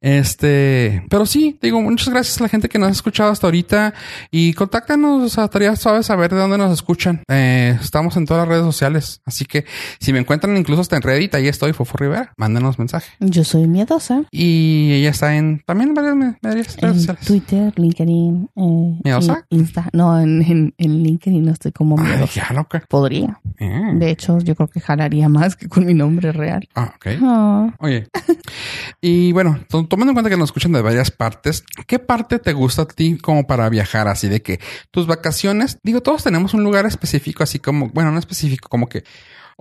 [0.00, 3.94] Este, pero sí, digo, muchas gracias a la gente que nos ha escuchado hasta ahorita
[4.30, 7.22] y contáctanos, o sea, estaría suave saber de dónde nos escuchan.
[7.28, 9.64] Eh, estamos en todas las redes sociales, así que
[10.00, 13.10] si me encuentran incluso hasta en Reddit, ahí estoy, Fofo Rivera, mándenos mensaje.
[13.20, 14.22] Yo soy miedosa.
[14.30, 17.24] Y ella está en también en varias, varias redes sociales.
[17.26, 19.46] Twitter, LinkedIn, eh, ¿Miedosa?
[19.48, 19.88] Insta.
[19.92, 22.46] No, en, en, en LinkedIn no estoy como Ay, miedosa.
[22.48, 22.82] ya loca.
[22.88, 23.40] Podría.
[23.58, 23.92] Eh.
[23.94, 26.68] De hecho, yo creo que jalaría más que con mi nombre real.
[26.74, 27.06] Ah, ok.
[27.78, 28.08] Oye,
[29.00, 32.52] y bueno, to- tomando en cuenta que nos escuchan de varias partes, ¿qué parte te
[32.52, 34.08] gusta a ti como para viajar?
[34.08, 38.18] Así de que tus vacaciones, digo, todos tenemos un lugar específico, así como, bueno, no
[38.18, 39.04] específico, como que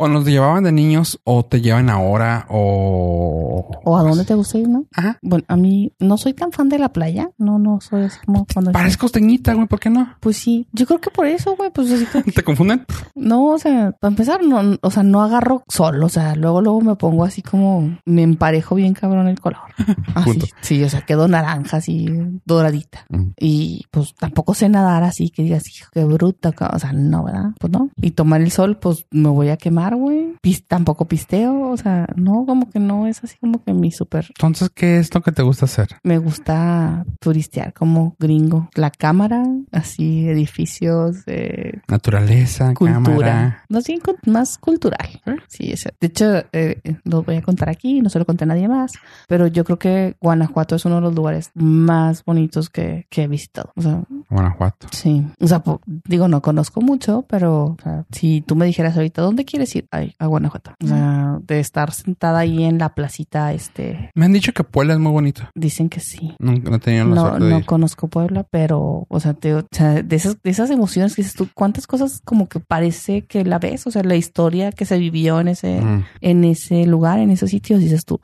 [0.02, 3.70] o nos llevaban de niños o te llevan ahora o...
[3.84, 4.86] ¿O a dónde te gusta ir, no?
[4.96, 5.20] Ajá.
[5.22, 7.30] Bueno, a mí no soy tan fan de la playa.
[7.38, 8.72] No, no soy así como cuando...
[8.72, 10.16] Parezco costeñita, güey, ¿por qué no?
[10.22, 12.86] Pues sí, yo creo que por eso, güey, pues así como- ¿Te confunden?
[13.14, 16.80] No, o sea, para empezar, no, o sea, no agarro sol, o sea, luego, luego
[16.80, 19.60] me pongo así como, me emparejo bien cabrón el color.
[20.16, 22.08] Así, sí, o sea, quedo naranja, así,
[22.46, 23.06] doradita.
[23.10, 23.32] Mm.
[23.40, 26.72] Y pues tampoco sé nadar así, que digas, hijo, qué bruta, ca-".
[26.74, 27.52] o sea, no, ¿verdad?
[27.60, 27.90] Pues no.
[27.98, 30.36] Y tomar el sol, pues me voy a quemar, güey.
[30.42, 34.26] Pis- tampoco pisteo, o sea, no, como que no es así como que mi súper
[34.30, 35.90] Entonces, ¿qué es lo que te gusta hacer?
[36.04, 38.70] me gusta turistear como gringo.
[38.76, 42.94] La cámara, así, edificios, eh, Naturaleza, cultura.
[43.04, 43.64] cámara.
[43.70, 45.22] Más bien cu- más cultural.
[45.48, 48.48] Sí, es- de hecho, eh, lo voy a contar aquí, no se lo conté a
[48.48, 48.92] nadie más,
[49.28, 53.28] pero yo creo que Guanajuato es uno de los lugares más bonitos que, que he
[53.28, 53.72] visitado.
[53.76, 54.88] O sea, Guanajuato.
[54.92, 55.26] sí.
[55.40, 55.64] O sea,
[56.06, 59.79] digo, no conozco mucho, pero o sea, si tú me dijeras ahorita, ¿dónde quieres ir?
[59.92, 60.72] A Guanajuato.
[60.84, 64.94] O sea, de estar sentada ahí en la placita, este, Me han dicho que Puebla
[64.94, 65.44] es muy bonito.
[65.56, 66.36] dicen que sí.
[66.40, 67.66] No la No, de no ir.
[67.66, 71.36] conozco Puebla, pero, o sea, te- o sea, de esas, de esas emociones que dices
[71.36, 74.98] tú, cuántas cosas como que parece que la ves, o sea, la historia que se
[74.98, 76.04] vivió en ese, Mm.
[76.22, 78.20] en ese lugar, en esos sitios, dices tú.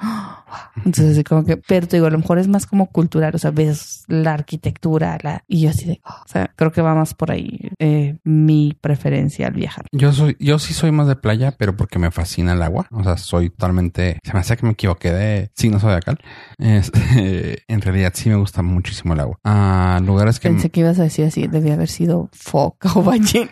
[0.77, 3.37] Entonces así como que, pero te digo, a lo mejor es más como cultural, o
[3.37, 6.93] sea, ves la arquitectura, la, y yo así de, "Ah", o sea, creo que va
[6.95, 9.85] más por ahí eh, mi preferencia al viajar.
[9.91, 12.87] Yo soy, yo sí soy más de playa, pero porque me fascina el agua.
[12.91, 16.19] O sea, soy totalmente, se me hace que me equivoqué de signo zodiacal.
[16.57, 19.37] Este, en realidad sí me gusta muchísimo el agua.
[19.43, 23.49] Ah, lugares que Pensé que ibas a decir así, debía haber sido foca o ballena.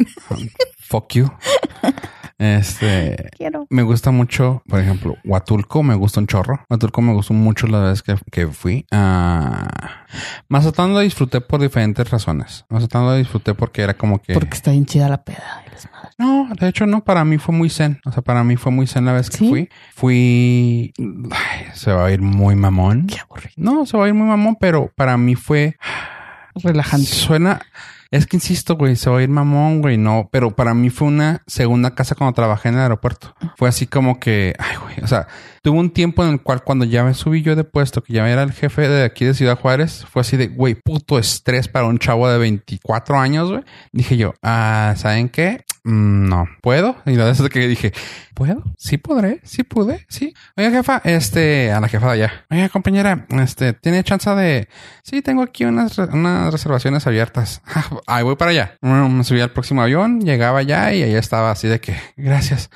[0.79, 1.29] fuck you.
[2.43, 3.65] Este, Quiero.
[3.69, 6.59] me gusta mucho, por ejemplo, Huatulco me gusta un chorro.
[6.69, 8.85] Huatulco me gustó mucho la vez que, que fui.
[8.91, 9.67] Ah,
[10.49, 12.65] Mazatlán lo disfruté por diferentes razones.
[12.69, 14.33] Mazatlán lo disfruté porque era como que...
[14.33, 15.63] Porque está bien chida la peda.
[15.67, 16.13] y las madres.
[16.17, 17.99] No, de hecho no, para mí fue muy zen.
[18.05, 19.49] O sea, para mí fue muy zen la vez que ¿Sí?
[19.49, 19.69] fui.
[19.95, 20.93] Fui...
[21.31, 23.07] ay, se va a ir muy mamón.
[23.07, 23.53] Qué aburrido.
[23.57, 25.77] No, se va a ir muy mamón, pero para mí fue...
[26.55, 27.07] Relajante.
[27.07, 27.61] Suena...
[28.13, 31.07] Es que insisto, güey, se va a ir mamón, güey, no, pero para mí fue
[31.07, 33.33] una segunda casa cuando trabajé en el aeropuerto.
[33.57, 35.25] Fue así como que, ay, güey, o sea,
[35.63, 38.29] tuve un tiempo en el cual cuando ya me subí yo de puesto, que ya
[38.29, 41.87] era el jefe de aquí de Ciudad Juárez, fue así de, güey, puto estrés para
[41.87, 43.63] un chavo de 24 años, güey.
[43.91, 45.65] Dije yo, ah, ¿saben qué?
[45.85, 46.95] Mm, no, ¿puedo?
[47.05, 47.91] Y la vez que dije,
[48.33, 48.63] ¿puedo?
[48.77, 50.33] Sí podré, sí pude, sí.
[50.55, 52.45] Oiga, jefa, este, a la jefa de allá.
[52.49, 54.69] Oiga, compañera, este, ¿tiene chance de...?
[55.03, 57.61] Sí, tengo aquí unas, unas reservaciones abiertas.
[58.07, 58.77] Ahí voy para allá.
[58.81, 62.69] Bueno, me subí al próximo avión, llegaba allá y allá estaba así de que, gracias.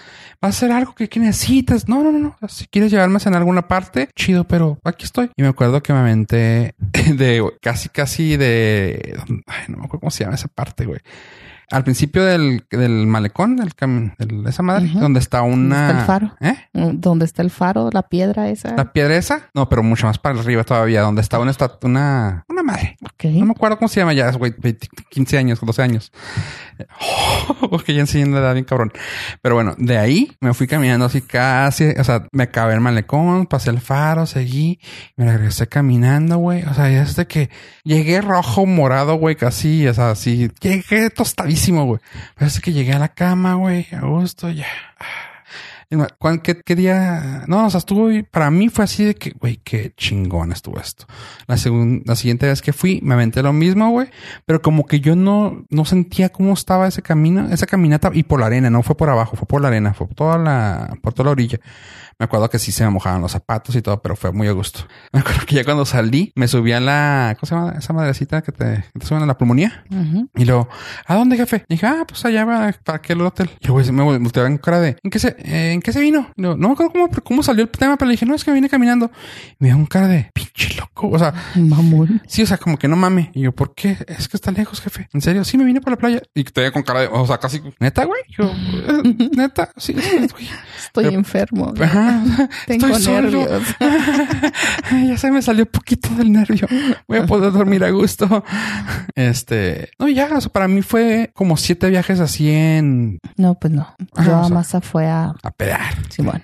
[0.44, 1.88] ¿Va a ser algo que, que necesitas?
[1.88, 2.48] No, no, no, no.
[2.50, 5.32] Si quieres llevarme en alguna parte, chido, pero aquí estoy.
[5.36, 6.76] Y me acuerdo que me aventé
[7.16, 9.18] de casi, casi de...
[9.70, 11.00] No me acuerdo cómo se llama esa parte, güey.
[11.70, 15.00] Al principio del, del malecón, del cam- de esa madre, Ujú.
[15.00, 15.88] donde está una...
[15.90, 16.36] está el faro?
[16.40, 16.56] ¿Eh?
[16.74, 17.90] ¿Dónde está el faro?
[17.92, 18.74] La piedra esa.
[18.76, 19.50] ¿La piedra esa?
[19.54, 22.96] No, pero mucho más para arriba todavía, donde estaba una estatua, una, una madre.
[23.04, 23.26] Ok.
[23.26, 26.12] No me acuerdo cómo se llama ya, güey, 20, 15 años, 12 años.
[27.70, 28.92] Porque ya enseñé la edad bien cabrón.
[29.42, 33.46] Pero bueno, de ahí me fui caminando así casi, o sea, me acabé el malecón,
[33.46, 34.80] pasé el faro, seguí,
[35.16, 36.64] me regresé caminando, güey.
[36.64, 37.50] O sea, ya desde que
[37.84, 42.00] llegué rojo, morado, güey, casi, o sea, así, llegué tostadísimo, güey.
[42.36, 44.68] Pero que llegué a la cama, güey, a gusto, ya.
[45.90, 47.46] Y ma- ¿cuán- ¿Qué, qué día?
[47.48, 51.06] No, o sea, estuvo, para mí fue así de que, güey, qué chingón estuvo esto.
[51.48, 54.10] La segunda, la siguiente vez que fui, me aventé lo mismo, güey,
[54.46, 58.42] pero como que yo no, no sentía cómo estaba ese camino, esa caminata y por
[58.42, 61.14] la arena, no fue por abajo, fue por la arena, fue por toda la, por
[61.14, 61.60] toda la orilla.
[62.20, 64.52] Me acuerdo que sí se me mojaban los zapatos y todo, pero fue muy a
[64.52, 64.80] gusto.
[65.14, 67.76] Me acuerdo que ya cuando salí, me subí a la, ¿cómo se llama?
[67.78, 69.84] Esa madrecita que te, que te suben a la pulmonía.
[69.92, 70.28] Ujú.
[70.36, 70.68] Y luego,
[71.06, 71.64] ¿a dónde, jefe?
[71.70, 73.50] Y dije, ah, pues allá va, para aquel hotel.
[73.60, 76.32] Y luego me volteaba en cara de, ¿en qué se, eh, ¿en qué se vino?
[76.36, 78.52] Luego, no me acuerdo cómo, cómo salió el tema, pero le dije, no, es que
[78.52, 79.12] vine caminando.
[79.52, 81.10] Y me dio un cara de, pinche loco.
[81.10, 82.22] O sea, Mamón.
[82.28, 83.32] sí, o sea, como que no mame.
[83.36, 83.96] Y yo, ¿por qué?
[84.08, 85.08] Es que está lejos, jefe.
[85.14, 85.44] ¿En serio?
[85.44, 86.22] Sí, me vine por la playa.
[86.34, 88.22] Y todavía con cara de, o sea, casi, ¿neta, güey?
[88.30, 89.70] Yo, "Eh, ¿neta?
[89.78, 90.06] Sí, güey.
[90.86, 91.74] Estoy Pero- enfermo.
[91.80, 92.07] Ajá.
[92.68, 93.48] Tengo Estoy solo.
[95.08, 96.68] ya se me salió poquito del nervio.
[97.08, 98.44] Voy a poder dormir a gusto.
[99.16, 103.74] Este, no, ya, o sea, para mí fue como siete viajes así en No, pues
[103.74, 103.96] no.
[104.26, 105.96] Yo a Masa fue a a pedar.
[106.10, 106.44] Simón.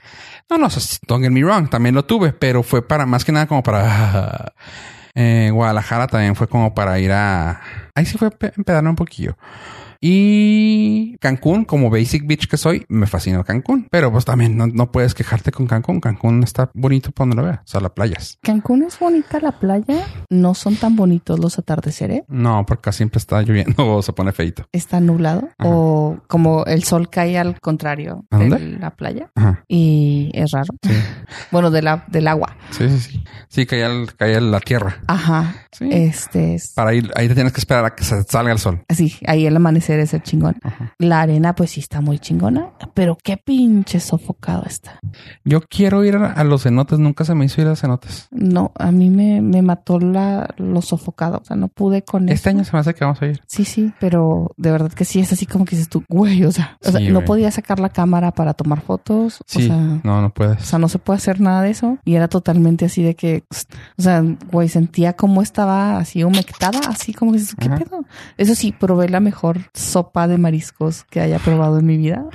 [0.50, 3.24] No, no, o sea, don't get me wrong, también lo tuve, pero fue para más
[3.26, 4.54] que nada como para
[5.16, 7.62] eh, Guadalajara también fue como para ir a
[7.96, 9.38] ahí sí fue pe- empedarme un poquillo.
[10.06, 13.88] Y Cancún, como basic beach que soy, me fascinó Cancún.
[13.90, 16.00] Pero pues también no, no puedes quejarte con Cancún.
[16.02, 17.60] Cancún está bonito por donde lo veas.
[17.60, 18.38] O sea, las playas.
[18.44, 20.06] Cancún es bonita la playa.
[20.30, 22.24] No son tan bonitos los atardeceres.
[22.28, 24.66] No, porque siempre está lloviendo o se pone feito.
[24.72, 25.48] Está nublado.
[25.58, 25.70] Ajá.
[25.70, 29.32] O como el sol cae al contrario ¿A de la playa.
[29.36, 29.64] Ajá.
[29.68, 30.74] Y es raro.
[30.82, 30.92] Sí.
[31.52, 32.58] Bueno, de la, del agua.
[32.72, 33.24] Sí, sí, sí.
[33.48, 35.02] Sí, caía, el- caía la tierra.
[35.08, 35.56] Ajá.
[35.72, 35.88] Sí.
[35.92, 36.74] Este es.
[36.74, 38.84] Para ir, ahí te tienes que esperar a que se salga el sol.
[38.90, 40.56] Así, ahí el amanecer es el chingón.
[40.64, 40.94] Ajá.
[41.00, 45.00] La arena, pues sí está muy chingona, pero qué pinche sofocado está.
[45.44, 47.00] Yo quiero ir a, los cenotes.
[47.00, 48.28] Nunca se me hizo ir a los cenotes.
[48.32, 51.40] No, a mí me, me mató la, lo sofocado.
[51.42, 52.58] O sea, no pude con Este eso.
[52.58, 53.42] año se me hace que vamos a ir.
[53.48, 56.52] Sí, sí, pero de verdad que sí es así como que dices tú, güey, o
[56.52, 57.26] sea, o no güey.
[57.26, 59.40] podía sacar la cámara para tomar fotos.
[59.48, 60.64] Sí, O sea, no, no o puedes.
[60.64, 61.98] sea, no se puede hacer nada de eso.
[62.06, 63.44] Y era totalmente así de que,
[63.98, 67.78] o sea, güey, sentía como estaba así humectada, así como que dices, ¿qué Ajá.
[67.78, 68.06] pedo?
[68.38, 72.26] Eso sí, probé la mejor sopa de mariscos que haya probado en mi vida.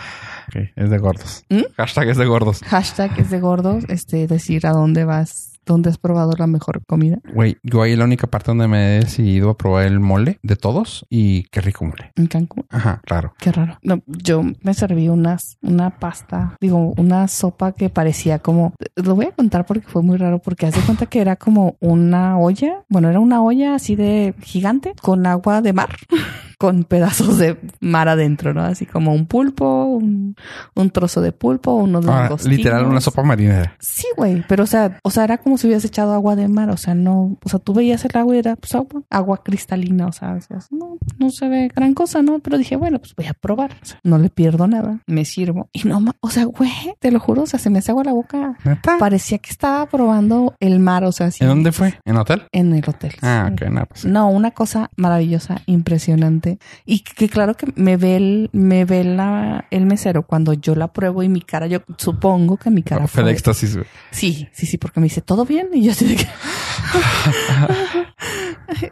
[0.48, 1.44] Ok, es de gordos.
[1.50, 1.62] ¿Mm?
[1.76, 2.60] Hashtag es de gordos.
[2.64, 7.18] Hashtag es de gordos, este, decir a dónde vas, dónde has probado la mejor comida
[7.34, 10.56] Güey, yo ahí la única parte donde me he decidido a probar el mole de
[10.56, 12.12] todos y qué rico mole.
[12.16, 12.64] en Cancún.
[12.70, 13.34] Ajá, claro.
[13.38, 13.78] Qué raro.
[13.82, 19.26] No, yo me serví unas, una pasta, digo, una sopa que parecía como, lo voy
[19.26, 23.10] a contar porque fue muy raro, porque hace cuenta que era como una olla, bueno,
[23.10, 25.96] era una olla así de gigante con agua de mar,
[26.58, 28.62] con pedazos de mar adentro, ¿no?
[28.62, 30.34] Así como un pulpo, un,
[30.74, 32.56] un trozo de pulpo, unos Ahora, langostinos.
[32.58, 33.76] literal, una sopa marinera.
[33.78, 36.68] Sí, güey, pero o sea, o sea, era como si hubieras echado agua de mar,
[36.70, 40.06] o sea, no, o sea, tú veías el agua y era pues agua, agua cristalina,
[40.08, 42.40] o sea, decías, no, no se ve gran cosa, ¿no?
[42.40, 45.68] Pero dije, bueno, pues voy a probar, o sea, no le pierdo nada, me sirvo.
[45.72, 48.12] Y no, o sea, güey, te lo juro, o sea, se me hace agua la
[48.12, 48.56] boca.
[48.64, 48.96] ¿Neta?
[48.98, 51.44] Parecía que estaba probando el mar, o sea, así.
[51.44, 51.94] ¿En dónde fue?
[52.04, 52.42] ¿En hotel?
[52.50, 53.12] En el hotel.
[53.22, 53.64] Ah, sí.
[53.64, 54.04] ok, no, pues.
[54.04, 56.47] No, una cosa maravillosa, impresionante.
[56.84, 60.92] Y que claro que me ve el, me ve la, el mesero cuando yo la
[60.92, 63.86] pruebo y mi cara, yo supongo que mi cara Fue éxtasis, güey.
[64.10, 65.68] Sí, sí, sí, porque me dice, ¿todo bien?
[65.72, 66.26] Y yo así de que...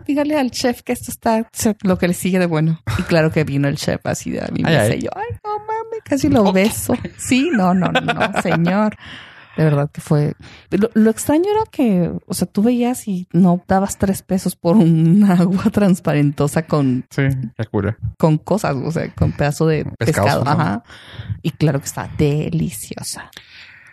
[0.07, 1.49] Dígale al chef que esto está
[1.83, 2.81] lo que le sigue de bueno.
[2.99, 4.63] Y claro que vino el chef así de a mí.
[4.65, 4.91] Ay, me ay.
[4.91, 6.95] dice yo, ay, no mames, casi lo beso.
[7.17, 8.97] Sí, no, no, no, señor.
[9.57, 10.35] De verdad que fue...
[10.71, 14.77] Lo, lo extraño era que, o sea, tú veías y no dabas tres pesos por
[14.77, 17.23] un agua transparentosa con, Sí,
[17.57, 17.97] qué cura.
[18.19, 20.45] con cosas, o sea, con pedazo de Pescado, pescado.
[20.45, 20.51] ¿no?
[20.51, 20.83] Ajá.
[21.43, 23.31] Y claro que está deliciosa.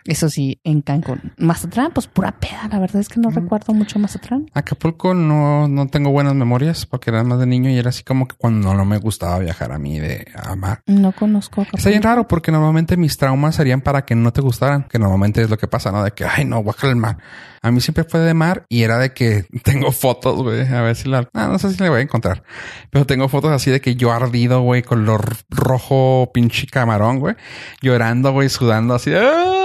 [0.04, 1.32] Eso sí, en Cancún.
[1.38, 2.68] Mazatlán, pues pura peda.
[2.70, 4.50] La verdad es que no recuerdo mucho Mazatlán.
[4.52, 8.28] Acapulco no, no tengo buenas memorias porque era más de niño y era así como
[8.28, 10.80] que cuando no me gustaba viajar a mí de a mar.
[10.86, 11.78] No conozco Acapulco.
[11.78, 15.40] Está bien raro porque normalmente mis traumas serían para que no te gustaran, que normalmente
[15.40, 16.04] es lo que pasa, ¿no?
[16.04, 17.16] De que, ay, no, guacal el mar.
[17.62, 20.96] A mí siempre fue de mar y era de que tengo fotos, güey, a ver
[20.96, 21.26] si la...
[21.32, 22.42] Ah, no sé si la voy a encontrar.
[22.90, 27.36] Pero tengo fotos así de que yo ardido, güey, color rojo pinche camarón, güey.
[27.80, 29.10] Llorando, güey, sudando así.
[29.10, 29.63] de, "Ah".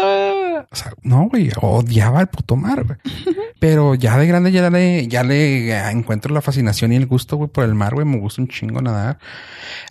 [0.71, 2.97] O sea, no, güey, odiaba el puto mar, güey.
[3.59, 7.37] Pero ya de grande ya le, ya le eh, encuentro la fascinación y el gusto,
[7.37, 8.05] güey, por el mar, güey.
[8.05, 9.19] Me gusta un chingo nadar.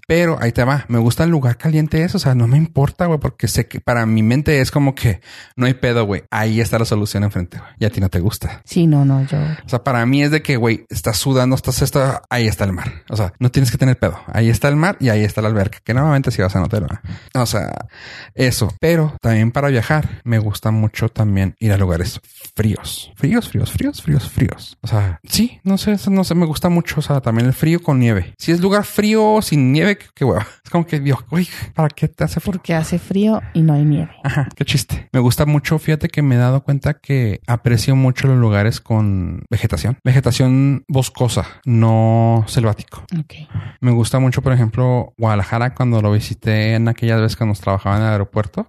[0.07, 0.85] Pero ahí te va.
[0.89, 2.17] Me gusta el lugar caliente eso.
[2.17, 5.21] O sea, no me importa, güey, porque sé que para mi mente es como que
[5.57, 6.25] no hay pedo, güey.
[6.31, 7.71] Ahí está la solución enfrente, güey.
[7.79, 8.63] Y a ti no te gusta.
[8.65, 9.39] Sí, no, no, yo.
[9.65, 12.73] O sea, para mí es de que, güey, estás sudando, estás esto, ahí está el
[12.73, 13.05] mar.
[13.11, 14.19] O sea, no tienes que tener pedo.
[14.33, 17.01] Ahí está el mar y ahí está la alberca, que normalmente si vas a ¿verdad?
[17.35, 17.87] O sea,
[18.35, 18.75] eso.
[18.81, 22.21] Pero también para viajar, me gusta mucho también ir a lugares
[22.55, 23.13] fríos.
[23.17, 24.79] Fríos, fríos, fríos, fríos, fríos.
[24.83, 26.97] O sea, sí, no sé, no sé, me gusta mucho.
[26.99, 28.35] O sea, también el frío con nieve.
[28.39, 30.47] Si es lugar frío sin nieve, qué, hueva.
[30.65, 32.53] Es como que, Dios, güey, ¿para qué te hace frío?
[32.53, 34.11] Porque hace frío y no hay nieve.
[34.23, 35.09] Ajá, qué chiste.
[35.13, 39.45] Me gusta mucho, fíjate que me he dado cuenta que aprecio mucho los lugares con
[39.51, 39.99] vegetación.
[40.05, 43.05] Vegetación boscosa, no selvático.
[43.19, 43.35] Ok.
[43.81, 47.97] Me gusta mucho, por ejemplo, Guadalajara cuando lo visité en aquellas veces que nos trabajaba
[47.97, 48.67] en el aeropuerto.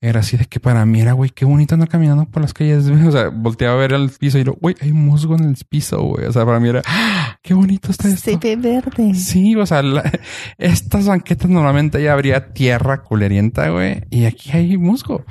[0.00, 2.86] Era así de que para mí era, güey, qué bonito andar caminando por las calles.
[2.88, 6.00] O sea, volteaba a ver el piso y yo, güey, hay musgo en el piso,
[6.02, 6.26] güey.
[6.26, 7.38] O sea, para mí era, ¡ah!
[7.42, 8.30] qué bonito está esto.
[8.30, 9.14] Se ve verde.
[9.14, 10.10] Sí, o sea, la-
[10.58, 15.24] estas banquetas normalmente ya habría tierra culerienta, güey, y aquí hay musgo.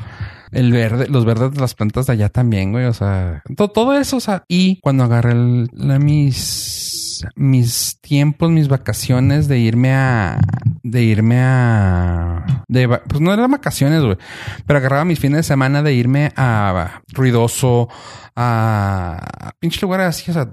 [0.51, 3.93] El verde, los verdes de las plantas de allá también, güey, o sea, to- todo,
[3.97, 6.85] eso, o sea, y cuando agarré el- la- mis,
[7.36, 10.40] mis tiempos, mis vacaciones de irme a,
[10.84, 14.18] de irme a, de, pues no eran vacaciones, güey,
[14.66, 17.90] pero agarraba mis fines de semana de irme a Ruidoso,
[18.36, 20.50] a, pinche lugares así, o sea,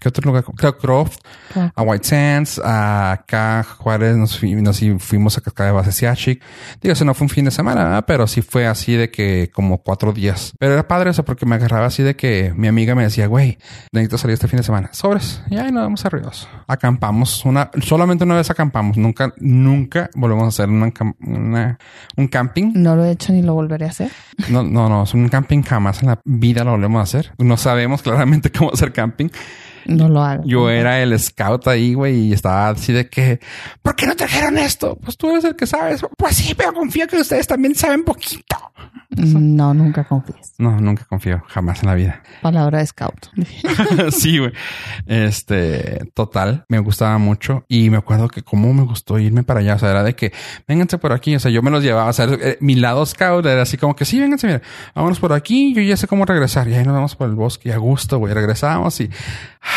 [0.00, 0.44] ¿qué otro lugar?
[0.80, 1.18] Croft,
[1.52, 1.72] Claro.
[1.76, 6.42] a White Sands, a acá Juárez, nos, nos fuimos a Cascada de Basesiachik.
[6.80, 8.04] Digo, eso no fue un fin de semana, ¿verdad?
[8.06, 10.52] pero sí fue así de que como cuatro días.
[10.58, 13.58] Pero era padre eso porque me agarraba así de que mi amiga me decía, güey,
[13.92, 14.88] necesito salir este fin de semana.
[14.92, 15.42] Sobres.
[15.50, 16.48] Y ahí nos vamos a Ríos.
[16.66, 18.96] Acampamos una, solamente una vez acampamos.
[18.96, 21.78] Nunca, nunca volvemos a hacer una, cam- una-
[22.16, 22.72] un camping.
[22.74, 24.10] No lo he hecho ni lo volveré a hacer.
[24.50, 27.32] No, no, no, es un camping jamás en la vida lo volvemos a hacer.
[27.38, 29.28] No sabemos claramente cómo hacer camping.
[29.86, 30.44] No lo hago.
[30.46, 33.40] Yo era el scout ahí, güey, y estaba así de que,
[33.82, 34.96] ¿por qué no trajeron esto?
[34.96, 36.00] Pues tú eres el que sabes.
[36.16, 38.56] Pues sí, pero confío que ustedes también saben poquito.
[39.16, 40.54] No, nunca confíes.
[40.58, 42.22] No, nunca confío, jamás en la vida.
[42.42, 43.28] Palabra de scout.
[44.10, 44.52] sí, güey.
[45.06, 49.74] Este, total, me gustaba mucho y me acuerdo que cómo me gustó irme para allá.
[49.74, 50.32] O sea, era de que,
[50.66, 51.34] vénganse por aquí.
[51.36, 52.10] O sea, yo me los llevaba.
[52.10, 54.62] O sea, eh, mi lado scout era así como que, sí, vénganse, mira,
[54.94, 55.74] vámonos por aquí.
[55.74, 56.68] Yo ya sé cómo regresar.
[56.68, 58.34] Y ahí nos vamos por el bosque y a gusto, güey.
[58.34, 59.10] Regresamos y,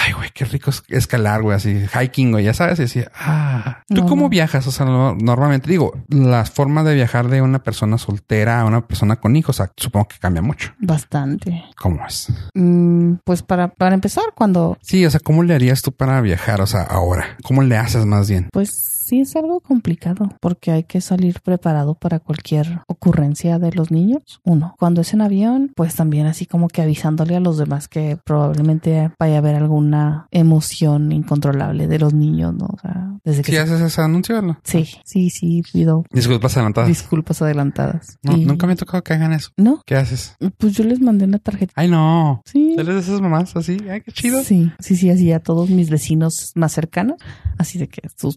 [0.05, 2.77] ay, güey, qué rico es escalar, güey, así, hiking, güey, ya sabes.
[2.79, 4.05] Y decía, ah, ¿tú No.
[4.05, 4.67] cómo viajas?
[4.67, 8.85] O sea, no- normalmente digo, las formas de viajar de una persona soltera a una
[8.87, 10.73] persona con hijos, o sea, supongo que cambia mucho.
[10.79, 11.63] Bastante.
[11.77, 12.27] ¿Cómo es?
[12.53, 16.61] Mm, pues para, para empezar, cuando Sí, o sea, ¿cómo le harías tú para viajar?
[16.61, 18.49] O sea, ahora, ¿cómo le haces más bien?
[18.51, 23.89] Pues sí es algo complicado porque hay que salir preparado para cualquier ocurrencia de los
[23.89, 24.41] niños.
[24.43, 28.17] Uno, cuando es en avión, pues también así como que avisándole a los demás que
[28.25, 32.65] probablemente vaya a haber alguna emoción incontrolable de los niños, ¿no?
[32.65, 33.51] O sea, desde que...
[33.53, 34.59] ¿Sí haces ese anuncio o no?
[34.63, 36.89] Sí, sí, sí, pido Disculpas adelantadas.
[36.89, 38.17] disculpas adelantadas.
[38.23, 39.51] No, Y- nunca me ha tocado que hagan eso.
[39.57, 40.35] No, ¿Qué haces?
[40.57, 41.71] pues yo les mandé una tarjeta.
[41.75, 42.41] Ay, no.
[42.45, 42.73] Sí.
[42.77, 43.77] ¿Eres de esas mamás así?
[43.89, 44.43] Ay, qué chido.
[44.43, 47.15] Sí, sí, sí, así a todos mis vecinos más cercanos.
[47.57, 48.33] Así de que su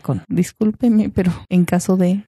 [0.00, 2.24] con discúlpeme, pero en caso de,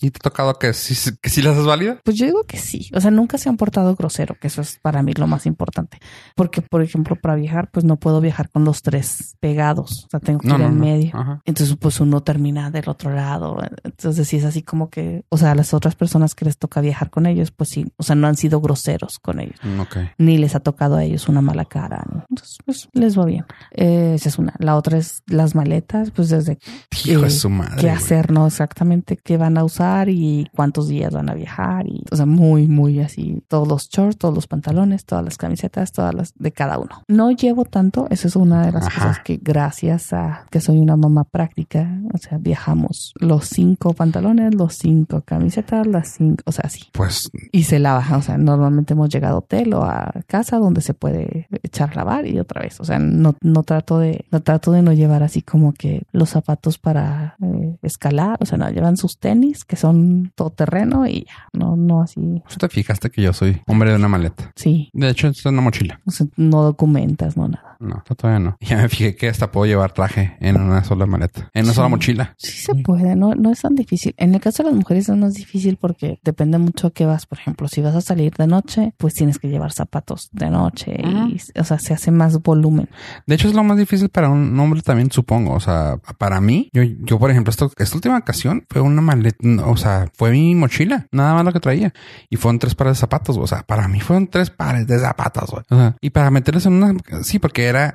[0.00, 2.00] ¿Y te ha tocado que sí, que sí las haces válida?
[2.04, 2.88] pues yo digo que sí.
[2.94, 5.98] O sea, nunca se han portado grosero, que eso es para mí lo más importante.
[6.34, 10.04] Porque, por ejemplo, para viajar, pues no puedo viajar con los tres pegados.
[10.06, 10.84] O sea, tengo que No, ir no, en no.
[10.84, 11.10] medio.
[11.14, 11.40] Ajá.
[11.44, 13.56] Entonces, pues uno termina del otro lado.
[13.84, 16.80] Entonces, sí es así como que, o sea, a las otras personas que les toca
[16.80, 19.58] viajar con ellos, pues sí, o sea, no han sido groseros con ellos.
[19.62, 19.96] Mm, Ok.
[20.18, 22.04] Ni les ha tocado a ellos una mala cara.
[22.28, 23.44] Entonces, pues les va bien.
[23.72, 24.54] Eh, esa es una.
[24.58, 26.58] La otra es las maletas, pues desde
[27.06, 27.76] Hijo de su madre.
[27.80, 28.46] qué hacer, ¿no?
[28.46, 31.86] Exactamente qué van a usar y cuántos días van a viajar.
[31.86, 33.42] Y, o sea, muy, muy así.
[33.48, 37.02] Todos los shorts, todos los pantalones, todas las camisetas, todas las de cada uno.
[37.08, 38.06] No llevo tanto.
[38.10, 39.00] Esa es una de las Ajá.
[39.00, 44.54] cosas que gracias a que soy una mamá práctica, o sea, viajamos los cinco pantalones,
[44.54, 46.84] los cinco camisetas, las cinco, o sea, así.
[46.92, 50.80] Pues Y se lava, o sea, normalmente hemos llegado a hotel o a casa donde
[50.80, 52.80] se puede echar a lavar y otra vez.
[52.80, 56.30] O sea, no, no trato de, no trato de no llevar así como que los
[56.30, 58.38] zapatos para eh, escalar.
[58.40, 62.20] O sea, no, llevan sus tenis que son todoterreno y ya, no, no así.
[62.48, 64.52] ¿tú te fijaste que yo soy hombre de una maleta.
[64.56, 66.00] Sí, De hecho, es una mochila.
[66.06, 67.76] o sea, no documentas, no nada.
[67.80, 68.56] No, todavía no.
[68.68, 71.50] Ya me fijé que hasta puedo llevar traje en una sola maleta.
[71.54, 71.76] En una Sí.
[71.76, 72.34] sola mochila.
[72.36, 74.14] Sí se puede, no, no es tan difícil.
[74.16, 77.26] En el caso de las mujeres es más difícil porque depende mucho a qué vas.
[77.26, 80.96] Por ejemplo, si vas a salir de noche, pues tienes que llevar zapatos de noche
[80.98, 82.88] y, o sea, se hace más volumen.
[83.26, 85.54] De hecho, es lo más difícil para un hombre también, supongo.
[85.54, 89.76] O sea, para mí, yo, yo por ejemplo, esta última ocasión fue una maleta, o
[89.76, 91.92] sea, fue mi mochila, nada más lo que traía.
[92.30, 95.52] Y fueron tres pares de zapatos, o sea, para mí fueron tres pares de zapatos.
[95.52, 95.62] O
[96.00, 97.94] y para meterlos en una, sí, porque era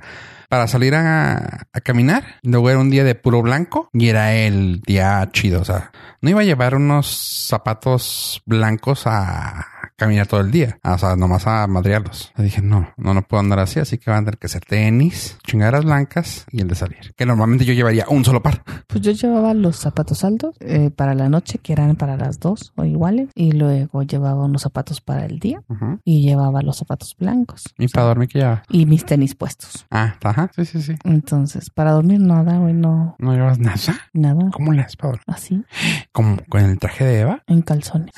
[0.50, 2.36] para salir a, a caminar.
[2.44, 5.62] Luego era un día de puro blanco y era el día chido.
[5.62, 5.92] O sea,
[6.22, 9.66] no iba a llevar unos zapatos blancos a
[10.04, 10.78] caminar todo el día.
[10.84, 12.32] O sea, nomás a madrearlos.
[12.38, 13.80] Le dije, no, no, no puedo andar así.
[13.80, 17.14] Así que van a tener que ser tenis, chingaderas blancas y el de salir.
[17.16, 18.64] Que normalmente yo llevaría un solo par.
[18.88, 22.74] Pues yo llevaba los zapatos altos eh, para la noche, que eran para las dos
[22.76, 25.62] o iguales, y luego llevaba unos zapatos para el día
[26.04, 28.64] y llevaba los zapatos blancos Y para dormir que lleva.
[28.70, 29.86] y mis tenis puestos.
[29.92, 30.50] Ah, ajá.
[30.56, 30.96] Sí, sí, sí.
[31.04, 33.76] Entonces, para dormir nada, güey, no, No llevas nada.
[34.14, 35.22] nada, ¿Cómo le dormir?
[35.28, 35.64] así,
[36.12, 37.44] Como con el traje de Eva.
[37.48, 38.14] en calzones.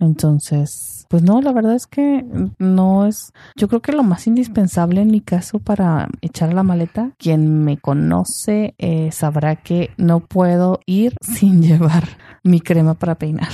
[0.00, 2.24] Entonces, pues no, la verdad es que
[2.58, 7.12] no es, yo creo que lo más indispensable en mi caso para echar la maleta,
[7.18, 12.04] quien me conoce eh, sabrá que no puedo ir sin llevar
[12.44, 13.48] mi crema para peinar.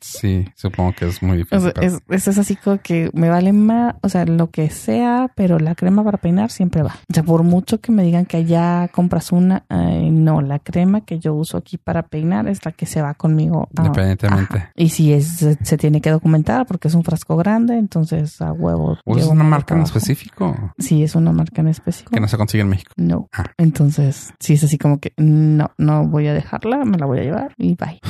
[0.00, 1.60] Sí, supongo que es muy O difícil.
[1.60, 4.70] sea, pero- es, eso es así como que me vale más, o sea, lo que
[4.70, 6.94] sea, pero la crema para peinar siempre va.
[7.10, 11.02] O sea, por mucho que me digan que allá compras una, ay, no, la crema
[11.02, 13.68] que yo uso aquí para peinar es la que se va conmigo.
[13.76, 14.56] a- Independientemente.
[14.58, 14.72] ajá.
[14.76, 15.26] Y si es,
[15.62, 18.98] se, tiene que documentar porque es un frasco grande, entonces a huevo.
[19.04, 22.10] ¿O es una marca en específico Sí, es una marca en específico.
[22.12, 22.92] que no se consigue en México?
[22.96, 23.28] No.
[23.32, 23.44] Ah.
[23.58, 27.22] Entonces, sí es así como que no, no voy a dejarla, me la voy a
[27.22, 28.00] llevar y bye.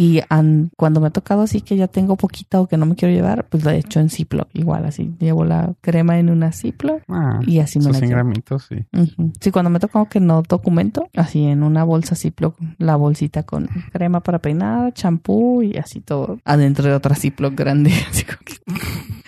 [0.00, 2.94] Y an- cuando me ha tocado así que ya tengo poquita o que no me
[2.94, 4.48] quiero llevar, pues la he hecho en Ziploc.
[4.54, 8.12] Igual así, llevo la crema en una Ziploc Ah, y así me la 100 llevo.
[8.12, 8.76] gramitos, sí.
[8.98, 9.32] Ujú.
[9.40, 13.42] Sí, cuando me ha tocado que no documento, así en una bolsa Ziploc, la bolsita
[13.42, 18.38] con crema para peinar, champú y así todo adentro de otra Ziploc grande, así como
[18.44, 18.54] que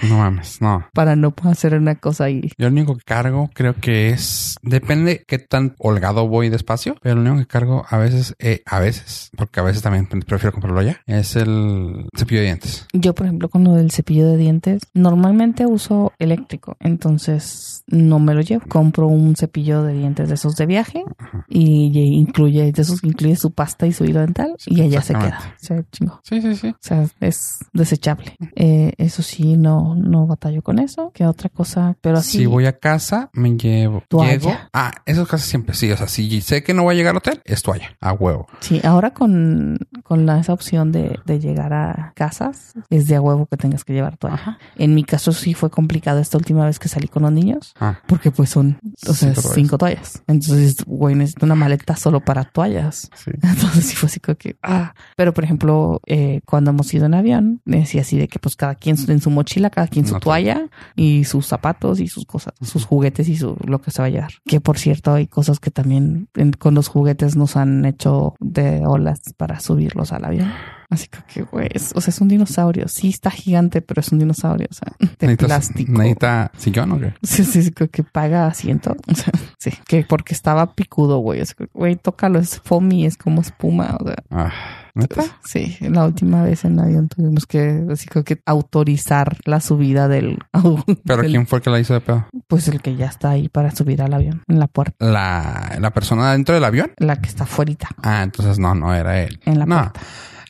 [0.03, 0.87] No mames, no.
[0.93, 2.51] para no hacer una cosa ahí.
[2.59, 4.57] Yo lo único que cargo creo que es...
[4.63, 8.79] Depende qué tan holgado voy despacio, pero lo único que cargo a veces, eh, a
[8.81, 12.87] veces, porque a veces también prefiero comprarlo ya, es el cepillo de dientes.
[12.93, 18.35] Yo, por ejemplo, con lo del cepillo de dientes, normalmente uso eléctrico, entonces no me
[18.35, 18.65] lo llevo.
[18.69, 21.45] Compro un cepillo de dientes de esos de viaje Ajá.
[21.49, 25.55] y, incluye de esos incluye su pasta y su hilo dental y allá se queda.
[25.59, 26.21] Se chingó.
[26.25, 26.69] Sí, sí, sí.
[26.69, 28.37] O sea, es desechable.
[28.55, 31.11] Eh, eso sí, no, no batallo con eso.
[31.15, 31.97] ¿Qué otra cosa?
[32.01, 32.39] Pero así.
[32.39, 34.03] Si voy a casa, me llevo.
[34.09, 34.33] Toalla.
[34.33, 34.57] Llego.
[34.73, 35.91] Ah, eso casi siempre sí.
[35.93, 37.97] O sea, si sé que no voy a llegar al hotel, es toalla.
[38.01, 38.47] A huevo.
[38.61, 43.21] Sí, ahora con, con la, esa opción de, de llegar a casas, es de a
[43.21, 44.59] huevo que tengas que llevar toalla.
[44.77, 47.75] En mi caso sí fue complicado esta última vez que salí con los niños.
[47.81, 48.79] Ah, Porque pues son,
[49.09, 49.55] o sea, Cinco toallas.
[49.55, 50.23] cinco toallas.
[50.27, 53.11] Entonces, güey, necesito una maleta solo para toallas.
[53.15, 53.31] sí.
[53.43, 54.95] Entonces sí fue así como que, ah.
[55.17, 58.57] Pero por ejemplo, eh, cuando hemos ido en avión, me decía así de que pues
[58.57, 62.55] cada quien en su mochila, cada quien su toalla y sus zapatos y sus cosas,
[62.61, 64.33] sus juguetes y su, lo que se va a llevar.
[64.47, 68.85] Que por cierto, hay cosas que también en- con los juguetes nos han hecho de
[68.87, 70.53] olas para subirlos al avión.
[70.91, 72.87] Así que, que, güey, o sea, es un dinosaurio.
[72.87, 75.93] Sí está gigante, pero es un dinosaurio, o sea, de ¿Necesitas- plástico.
[75.93, 77.15] ¿Necesita sillón o qué?
[77.23, 78.95] Sí, sí, sí, creo que paga asiento.
[79.09, 81.41] O sea, sí, que porque estaba picudo, güey.
[81.41, 83.97] Es que, güey, tócalo, es foamy, es como espuma.
[84.01, 84.53] O sea, Ah,
[84.95, 85.23] ¿neta?
[85.45, 90.39] sí, la última vez en avión tuvimos que, así creo que autorizar la subida del,
[91.05, 92.27] ¿Pero del- quién fue el que la hizo de pedo?
[92.47, 95.91] pues el que ya está ahí para subir al avión, en la puerta, ¿La, la
[95.93, 96.93] persona dentro del avión?
[96.99, 97.63] la que está afuera,
[98.03, 99.41] Ah, entonces no, no era él.
[99.45, 100.01] en la no, puerta.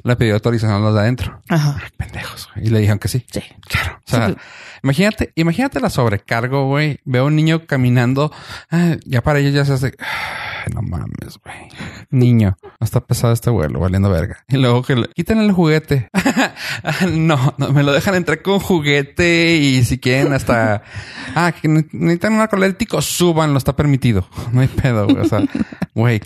[0.02, 1.42] le pidió autorización a los de adentro.
[1.48, 1.76] Ajá.
[1.98, 2.66] Pendejos, güey.
[2.66, 3.24] Y le dijeron que sí.
[3.30, 3.42] Sí.
[3.68, 3.98] Claro.
[4.06, 4.36] O sea, Sí,
[4.82, 6.98] imagínate, imagínate la sobrecargo, güey.
[7.04, 8.32] Veo a un niño caminando.
[8.70, 9.94] ah, ya para ellos ya se hace.
[10.64, 11.56] Ay, no mames, güey.
[12.10, 14.44] Niño, no está pesado este vuelo, valiendo verga.
[14.48, 16.08] Y luego que le quitan el juguete.
[17.10, 20.82] no, no, me lo dejan entrar con juguete y si quieren hasta.
[21.34, 24.28] Ah, que ne- necesitan un arcolético, súbanlo, está permitido.
[24.52, 25.16] No hay pedo, güey.
[25.18, 25.40] O sea,
[25.94, 26.20] güey,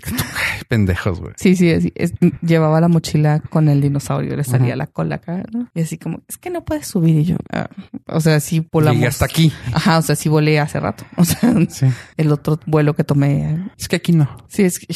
[0.67, 1.33] pendejos, güey.
[1.37, 5.43] Sí, sí, así, es- llevaba la mochila con el dinosaurio, le salía la cola acá,
[5.53, 5.69] ¿no?
[5.73, 7.15] Y así como, es que no puedes subir.
[7.15, 7.69] Y yo, ah,
[8.07, 8.97] o sea, sí volamos.
[8.97, 9.53] Llegué hasta aquí.
[9.71, 11.05] Ajá, o sea, sí volé hace rato.
[11.15, 11.85] O sea, Sí.
[12.17, 13.57] el otro vuelo que tomé.
[13.77, 14.26] Es que aquí no.
[14.47, 14.87] Sí, es que.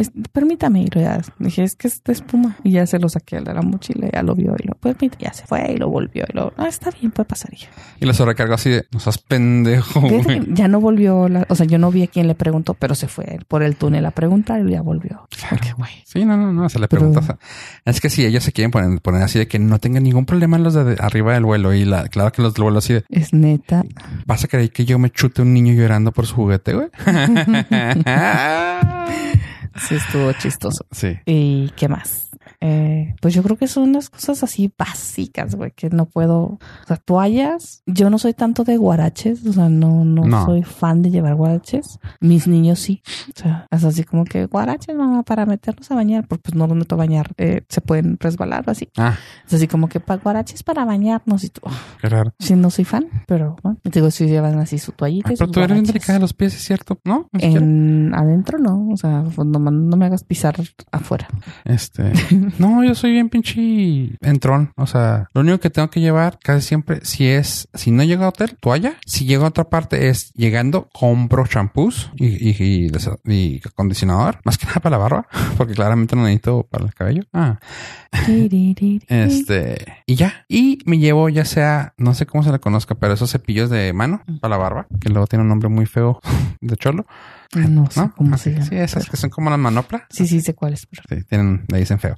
[0.00, 1.20] Es- permítame ir, ya.
[1.38, 2.56] Dije, es que es de espuma.
[2.64, 5.32] Y ya se lo saqué de la mochila, ya lo vio y lo permite, ya
[5.32, 6.52] se fue y lo volvió y lo.
[6.56, 7.52] Ah, está bien, puede pasar.
[7.52, 7.68] Y ya.
[8.00, 10.42] Y la sobrecargo así de, no seas pendejo, güey.
[10.54, 13.08] ya no volvió, la- o sea, yo no vi a quién le preguntó, pero se
[13.08, 15.26] fue por el túnel a preguntar y ya volvió.
[15.50, 15.90] Porque, güey.
[16.04, 17.38] Sí, no, no, no, se le Pero- sea,
[17.84, 20.56] es que si ellos se quieren poner, poner así de que no tengan ningún problema
[20.56, 23.04] en los de arriba del vuelo y la, claro que los del vuelo así de,
[23.10, 23.84] Es neta.
[24.26, 26.88] ¿vas a creer que yo me chute un niño llorando por su juguete, güey?
[29.86, 30.86] Sí, estuvo chistoso.
[30.90, 31.18] sí.
[31.26, 32.27] ¿Y qué más?
[32.60, 36.38] Eh, pues yo creo que son unas cosas así básicas, güey, que no puedo.
[36.42, 37.82] O sea, toallas.
[37.86, 40.44] Yo no soy tanto de guaraches, o sea, no, no, No.
[40.44, 41.98] soy fan de llevar guaraches.
[42.20, 43.02] Mis niños sí.
[43.36, 46.66] O sea, es así como que guaraches, mamá, para meterlos a bañar, porque pues no
[46.66, 48.88] los meto a bañar, eh, se pueden resbalar o así.
[48.96, 51.60] Ah, Es así como que para guaraches para bañarnos y tú.
[51.64, 52.32] oh, qué raro.
[52.38, 55.30] sí, no soy fan, pero bueno, digo, si llevan así su toallita.
[55.38, 56.98] Pero tú eres delicada de los pies, ¿es cierto?
[57.04, 57.28] ¿No?
[57.34, 60.56] En adentro no, o sea, pues, no, no me hagas pisar
[60.90, 61.28] afuera.
[61.64, 62.12] Este,
[62.58, 64.72] no, yo soy bien pinche entrón.
[64.76, 68.24] O sea, lo único que tengo que llevar casi siempre, si es, si no llego
[68.24, 68.94] a hotel, toalla.
[69.06, 72.88] Si llego a otra parte es llegando, compro champús y, y, y
[73.24, 74.38] y acondicionador.
[74.44, 77.24] Más que nada para la barba, porque claramente no necesito para el cabello.
[77.32, 77.58] Ah,
[79.08, 80.44] este, y ya.
[80.48, 83.92] Y me llevo ya sea, no sé cómo se le conozca, pero esos cepillos de
[83.92, 86.20] mano para la barba, que luego tiene un nombre muy feo
[86.60, 87.06] de cholo.
[87.54, 88.66] No sé cómo Así, se llama.
[88.66, 90.06] Sí, esas que son como las manopla.
[90.10, 90.86] Sí, sí, sé cuáles.
[90.86, 91.02] Pero...
[91.08, 92.16] Sí, tienen, le dicen feo.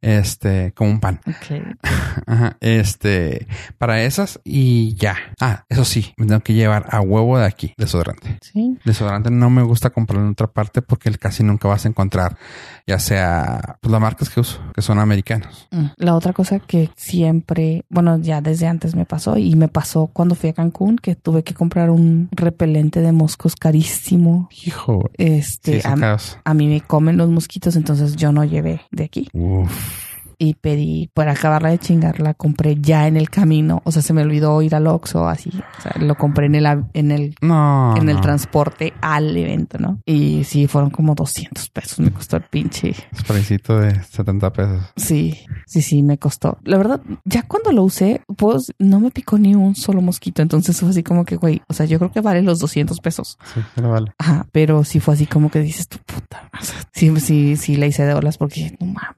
[0.00, 1.20] Este, como un pan.
[1.26, 1.60] Ok.
[2.26, 2.56] Ajá.
[2.60, 5.16] Este, para esas y ya.
[5.38, 8.38] Ah, eso sí, me tengo que llevar a huevo de aquí, desodorante.
[8.40, 8.78] Sí.
[8.84, 12.38] Desodorante no me gusta comprarlo en otra parte porque casi nunca vas a encontrar,
[12.86, 15.68] ya sea pues, las marcas que uso, que son americanos.
[15.70, 15.86] Mm.
[15.96, 20.34] La otra cosa que siempre, bueno, ya desde antes me pasó y me pasó cuando
[20.34, 24.48] fui a Cancún que tuve que comprar un repelente de moscos carísimo.
[24.70, 25.10] Hijo.
[25.18, 29.28] Este, Sí, a, a mí me comen los mosquitos, entonces yo no llevé de aquí.
[29.32, 30.09] Uf.
[30.42, 33.82] Y pedí, para acabarla de chingar, la compré ya en el camino.
[33.84, 35.50] O sea, se me olvidó ir al Oxxo así.
[35.78, 37.94] O sea, lo compré en el, en el, No.
[37.94, 38.22] en el no.
[38.22, 40.00] transporte al evento, ¿no?
[40.06, 42.00] Y sí, fueron como 200 pesos.
[42.00, 42.94] Me costó el pinche.
[43.14, 44.82] Spraycito de 70 pesos.
[44.96, 46.56] Sí, sí, sí, me costó.
[46.64, 50.40] La verdad, ya cuando lo usé, pues no me picó ni un solo mosquito.
[50.40, 53.36] Entonces fue así como que, güey, o sea, yo creo que vale los 200 pesos.
[53.52, 54.10] Sí, pero vale.
[54.16, 56.48] Ajá, pero sí fue así como que dices tu puta.
[56.58, 59.10] O sea, sí, sí, sí le hice de olas porque no mames.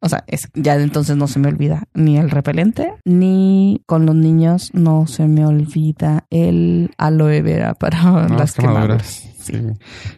[0.00, 4.06] O sea, es, ya de entonces no se me olvida ni el repelente, ni con
[4.06, 9.29] los niños no se me olvida el aloe vera para No, las quemaduras.
[9.40, 9.54] Sí.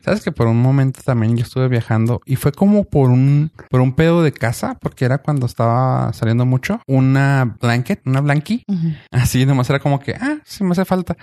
[0.05, 3.81] Sabes que por un momento también yo estuve viajando y fue como por un por
[3.81, 8.65] un pedo de casa, porque era cuando estaba saliendo mucho, una blanket, una blanqui.
[8.69, 8.89] Ujú.
[9.11, 11.17] Así nomás era como que, ah, sí me hace falta.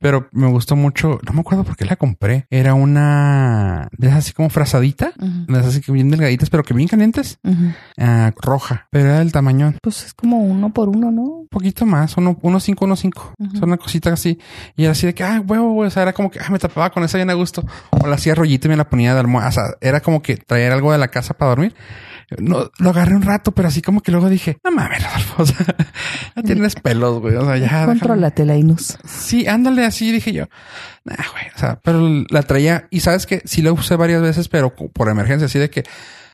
[0.00, 2.46] Pero me gustó mucho, no me acuerdo por qué la compré.
[2.50, 5.46] Era una de esas así como frazadita, Ujú.
[5.46, 7.38] de esas así que bien delgaditas, pero que bien calientes,
[7.98, 11.22] ah, roja, pero era del tamaño Pues es como uno por uno, ¿no?
[11.22, 13.34] un poquito más, uno, uno cinco, uno cinco.
[13.54, 14.38] Son una cosita así.
[14.76, 15.88] Y era así de que, ah, huevo, güey.
[15.88, 17.64] O sea, era como que, ah, me tapaba con esa bien gusto.
[17.90, 19.48] O la hacía rollito y me la ponía de almohada.
[19.48, 21.74] O sea, era como que traer algo de la casa para dormir.
[22.38, 25.46] No, lo agarré un rato, pero así como que luego dije, no mames, Rodolfo, o
[25.46, 25.66] sea,
[26.36, 27.36] ya tienes pelos, güey.
[27.36, 27.84] O sea, ya.
[27.84, 28.96] Contrólate la Inus.
[29.04, 30.46] Sí, ándale así, dije yo.
[31.04, 31.44] Nah, güey.
[31.54, 35.08] O sea, pero la traía y sabes que sí la usé varias veces, pero por
[35.08, 35.84] emergencia, así de que,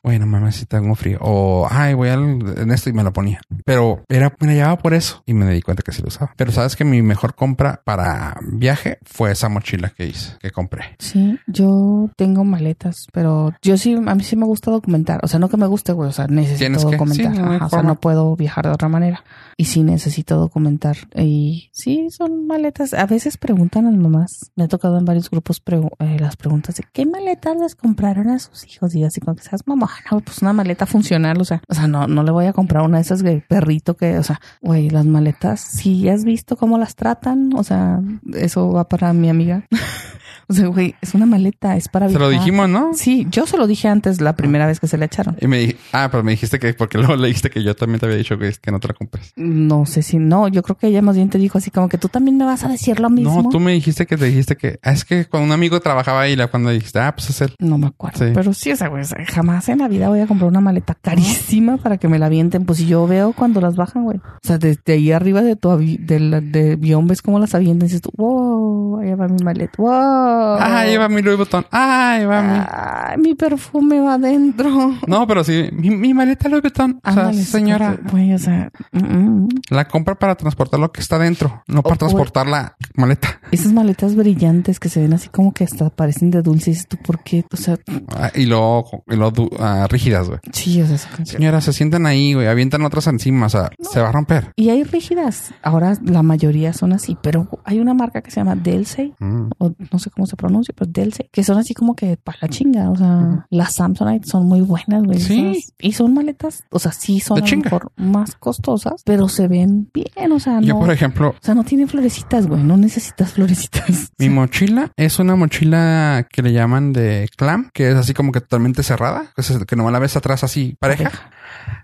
[0.03, 1.17] güey, no mames, si tengo frío.
[1.21, 2.21] O, ay, voy al,
[2.57, 3.41] en esto y me lo ponía.
[3.65, 6.33] Pero era, me la llevaba por eso y me di cuenta que sí lo usaba.
[6.37, 10.95] Pero sabes que mi mejor compra para viaje fue esa mochila que hice, que compré.
[10.99, 15.19] Sí, yo tengo maletas, pero yo sí, a mí sí me gusta documentar.
[15.23, 16.09] O sea, no que me guste, güey.
[16.09, 17.33] O sea, necesito documentar.
[17.35, 19.23] sí, no hay Ajá, o sea, no puedo viajar de otra manera.
[19.57, 20.97] Y sí necesito documentar.
[21.15, 22.93] Y sí, son maletas.
[22.93, 24.51] A veces preguntan a las mamás.
[24.55, 28.29] Me ha tocado en varios grupos pregu- eh, las preguntas de qué maletas les compraron
[28.29, 28.95] a sus hijos.
[28.95, 29.88] Y así como que seas mamá,
[30.23, 31.39] pues una maleta funcional.
[31.41, 33.95] O sea, o sea, no, no le voy a comprar una de esas de perrito
[33.95, 38.01] que, o sea, güey, las maletas, si has visto cómo las tratan, o sea,
[38.33, 39.63] eso va para mi amiga.
[40.49, 42.43] O sea, güey, es una maleta, es para Se lo viajar.
[42.45, 42.89] dijimos, ¿no?
[42.95, 45.37] Sí, yo se lo dije antes la primera vez que se le echaron.
[45.39, 47.99] Y me dije, ah, pero me dijiste que, porque luego le dijiste que yo también
[47.99, 49.31] te había dicho que, que no te la compres.
[49.35, 51.97] No sé si no, yo creo que ella más bien te dijo así como que
[51.99, 53.43] tú también me vas a decir lo mismo.
[53.43, 56.21] No, tú me dijiste que te dijiste que, ah, es que cuando un amigo trabajaba
[56.21, 57.53] ahí, la cuando dijiste, ah, pues es él.
[57.59, 58.17] No me acuerdo.
[58.25, 58.31] Sí.
[58.33, 61.77] Pero sí, o sea, güey, jamás en la vida voy a comprar una maleta carísima
[61.77, 62.65] para que me la avienten.
[62.65, 64.17] Pues si yo veo cuando las bajan, güey.
[64.17, 67.53] O sea, desde ahí arriba de tu avi de, la- de avión ves cómo las
[67.53, 70.38] avientan y dices tú, wow, ahí va mi maleta, wow.
[70.59, 71.65] Ah, lleva mi Louis Vuitton.
[71.71, 72.59] Ah, lleva mi...
[72.69, 74.95] Ay, mi perfume va adentro.
[75.07, 76.99] No, pero sí, mi, mi maleta Louis Vuitton.
[77.03, 79.49] O sea, señora, Güey, o sea, mm, mm.
[79.69, 83.39] la compra para transportar lo que está dentro, no para O- transportar la maleta.
[83.51, 86.69] Esas maletas brillantes que se ven así como que hasta parecen de dulce.
[86.71, 87.45] Y dices tú, ¿por qué?
[87.51, 87.77] O sea,
[88.15, 90.39] Ah, y luego, y luego du- ah, rígidas, güey.
[90.51, 94.09] sí, o sea, Señora, se sientan ahí, güey, avientan otras encima, o sea, se va
[94.09, 94.51] a romper.
[94.55, 95.53] Y hay rígidas.
[95.63, 99.49] Ahora la mayoría son así, pero hay una marca que se llama Delsey, Mm.
[99.57, 102.47] o no sé cómo se pronuncia, pero Delsey, que son así como que para la
[102.47, 102.89] chinga.
[102.89, 105.19] O sea, las Samsonite son muy buenas, güey.
[105.19, 105.63] Sí.
[105.79, 109.89] Y son maletas, o sea, sí son a lo mejor más costosas, pero se ven
[109.93, 110.31] bien.
[110.31, 110.79] O sea, Yo, no.
[110.79, 112.63] por ejemplo, O sea, no tienen florecitas, güey.
[112.63, 114.11] No necesitas florecitas.
[114.17, 118.41] mi mochila es una mochila que le llaman de clam, que es así como que
[118.41, 121.11] totalmente cerrada, que, que nomás la ves atrás así pareja.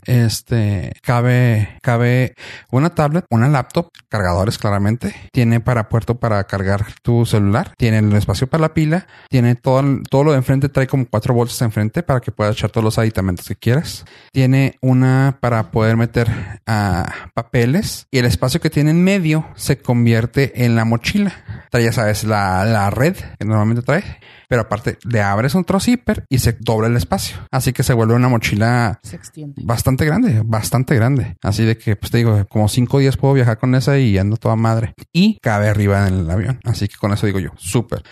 [0.06, 2.36] Este cabe, cabe
[2.72, 5.16] una tablet, una laptop, cargadores claramente.
[5.32, 7.74] Tiene para puerto para cargar tu celular.
[7.78, 9.08] Tiene el espacio para la pila.
[9.30, 10.70] Tiene todo, todo lo de enfrente.
[10.70, 14.06] Trae como cuatro bolsas de enfrente para que puedas echar todos los aditamentos que quieras.
[14.32, 16.30] Tiene una para poder meter
[16.68, 21.45] ah, papeles y el espacio que tiene en medio se convierte en la mochila.
[21.76, 24.04] Trae, ya sabes, la, la red que normalmente trae.
[24.48, 27.38] Pero aparte le abres otro zipper y se dobla el espacio.
[27.52, 29.20] Así que se vuelve una mochila Se
[29.58, 31.36] bastante grande, bastante grande.
[31.42, 34.38] Así de que, pues te digo, como cinco días puedo viajar con esa y ando
[34.38, 34.94] toda madre.
[35.12, 36.60] Y cabe arriba en el avión.
[36.64, 38.04] Así que con eso digo yo, súper.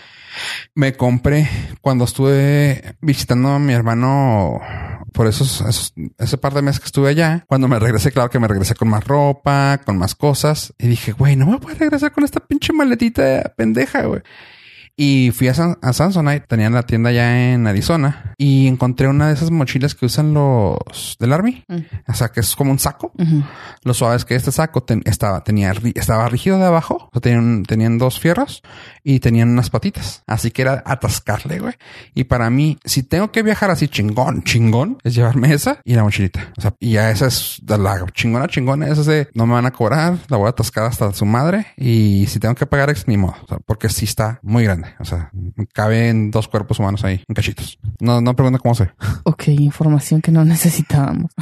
[0.74, 1.48] Me compré
[1.80, 4.60] cuando estuve visitando a mi hermano
[5.14, 7.44] por esos, esos, ese par de meses que estuve allá.
[7.46, 10.74] Cuando me regresé, claro que me regresé con más ropa, con más cosas.
[10.76, 14.22] Y dije, güey, no me voy a regresar con esta pinche maletita pendeja, güey.
[14.96, 19.26] Y fui a, San, a Samsonite, tenían la tienda ya en Arizona y encontré una
[19.28, 21.64] de esas mochilas que usan los del Army.
[21.66, 21.78] Mm.
[22.08, 23.12] O sea, que es como un saco.
[23.18, 23.42] Ujú.
[23.82, 27.20] Lo suave es que este saco ten- estaba, tenía, estaba rígido de abajo, o sea,
[27.20, 28.62] tenían, tenían dos fierros
[29.02, 30.22] y tenían unas patitas.
[30.28, 31.74] Así que era atascarle, güey.
[32.14, 36.04] Y para mí, si tengo que viajar así chingón, chingón, es llevarme esa y la
[36.04, 36.52] mochilita.
[36.56, 38.86] O sea, y ya esa es de la chingona, chingona.
[38.86, 41.66] Esa es de no me van a cobrar, la voy a atascar hasta su madre.
[41.76, 43.34] Y si tengo que pagar, es ni modo.
[43.42, 44.83] O sea, porque sí está muy grande.
[44.98, 45.30] O sea,
[45.72, 47.78] caben dos cuerpos humanos ahí en cachitos.
[48.00, 48.90] No, no pregunta cómo sé.
[49.26, 51.32] Ok, información que no necesitábamos.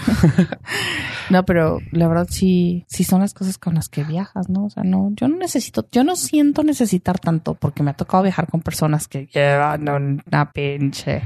[1.31, 4.67] no, pero la verdad sí, sí son las cosas con las que viajas, ¿no?
[4.67, 8.23] O sea, no, yo no necesito, yo no siento necesitar tanto porque me ha tocado
[8.23, 11.23] viajar con personas que llevan una pinche,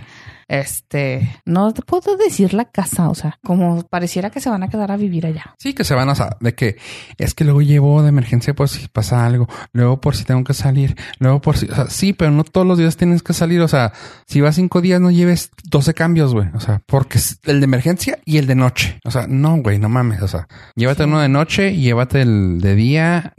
[0.49, 4.69] este, no te puedo decir la casa, o sea, como pareciera que se van a
[4.69, 5.55] quedar a vivir allá.
[5.59, 6.77] Sí, que se van a, de que
[7.19, 10.55] es que luego llevo de emergencia por si pasa algo, luego por si tengo que
[10.55, 13.61] salir, luego por si, o sea, sí, pero no todos los días tienes que salir,
[13.61, 13.93] o sea,
[14.27, 17.65] si vas cinco días no lleves 12 cambios, güey, o sea, porque es el de
[17.65, 21.21] emergencia y el de noche, o sea, no, güey, no mames, o sea, llévate uno
[21.21, 23.35] de noche y llévate el de día.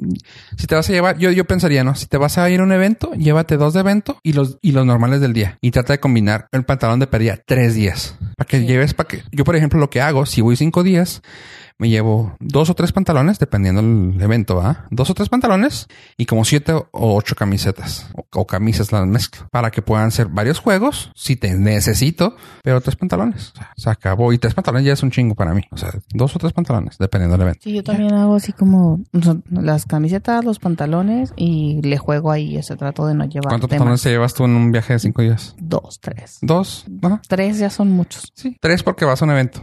[0.58, 1.95] Si te vas a llevar, yo, yo pensaría, ¿no?
[1.95, 4.72] Si te vas a ir a un evento, llévate dos de evento y los, y
[4.72, 8.47] los normales del día y trata de combinar el pantalón de pérdida tres días para
[8.47, 8.65] que Sí.
[8.67, 11.21] lleves, para que yo, por ejemplo, lo que hago, si voy cinco días,
[11.80, 14.86] me llevo dos o tres pantalones, dependiendo del evento, ¿ah?
[14.89, 19.47] Dos o tres pantalones y como siete o ocho camisetas o, o camisas las mezclo
[19.51, 23.51] para que puedan ser varios juegos si te necesito, pero tres pantalones.
[23.53, 25.61] O sea, se acabó y tres pantalones ya es un chingo para mí.
[25.71, 27.61] O sea, dos o tres pantalones, dependiendo del evento.
[27.63, 28.99] Sí, yo también hago así como
[29.49, 34.01] las camisetas, los pantalones y le juego ahí, ese trato de no llevar ¿Cuántos pantalones
[34.01, 35.55] te llevas tú en un viaje de cinco días?
[35.59, 36.39] Dos, tres.
[36.41, 37.21] Dos, ajá.
[37.28, 38.32] Tres ya son muchos.
[38.36, 39.61] Sí, tres porque vas a un evento.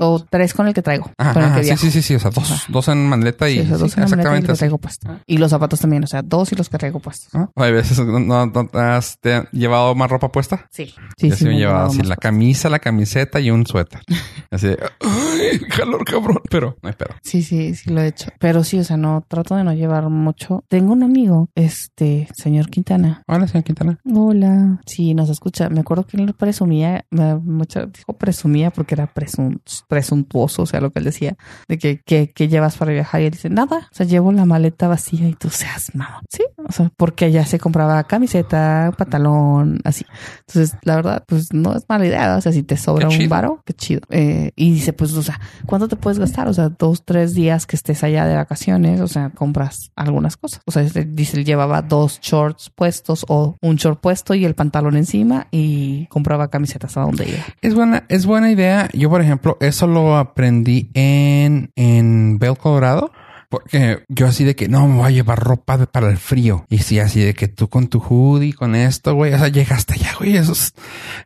[0.00, 1.10] O tres con el que traigo.
[1.18, 1.80] Ajá, que sí, viajo.
[1.82, 3.98] sí, sí, sí, o sea, dos, dos en maleta y Sí, o sea, dos sí,
[3.98, 4.58] en exactamente así.
[4.58, 5.08] traigo puesto.
[5.26, 7.28] Y los zapatos también, o sea, dos y los que traigo puestos.
[7.34, 7.48] ¿Ah?
[7.56, 10.66] Hay veces no, has te han llevado más ropa puesta.
[10.70, 10.94] Sí.
[11.16, 14.00] Sí, Yo sí, me he llevado así la camisa, la camiseta y un suéter.
[14.50, 17.10] Así de, ay, calor cabrón, pero no hay pedo.
[17.22, 18.30] Sí, sí, sí lo he hecho.
[18.38, 20.64] Pero sí, o sea, no, trato de no llevar mucho.
[20.68, 23.22] Tengo un amigo, este, señor Quintana.
[23.26, 23.98] Hola, señor Quintana.
[24.12, 24.80] Hola.
[24.86, 25.68] Sí, nos escucha.
[25.68, 30.80] Me acuerdo que él presumía, me- mucho, dijo presumía porque era presun- presuntuoso, o sea,
[30.80, 31.36] lo que él decía,
[31.68, 33.22] de que, que, que llevas para viajar.
[33.22, 36.20] Y él dice, nada, o sea, llevo la maleta vacía y tú seas mamá.
[36.30, 40.04] Sí, o sea, porque allá se compraba camiseta, pantalón, así.
[40.46, 43.62] Entonces, la verdad, pues no es mala idea, o sea, si te sobra un varo,
[43.64, 44.00] qué chido.
[44.10, 46.48] Eh, y dice, pues, o sea, ¿cuánto te puedes gastar?
[46.48, 50.60] O sea, dos, tres días que estés allá de vacaciones, o sea, compras algunas cosas.
[50.66, 54.54] O sea, este, dice, él llevaba dos shorts puestos o un short puesto y el
[54.54, 57.44] pantalón encima y compraba camisetas a donde iba.
[57.62, 58.88] Es buena, es buena idea.
[58.92, 63.12] Yo, por ejemplo, eso lo aprendí en, en Bell, Colorado.
[63.54, 66.66] Porque yo así de que no me voy a llevar ropa para el frío.
[66.68, 69.32] Y sí, así de que tú con tu hoodie, con esto, güey.
[69.32, 70.36] O sea, llegaste allá, güey.
[70.36, 70.74] Eso es,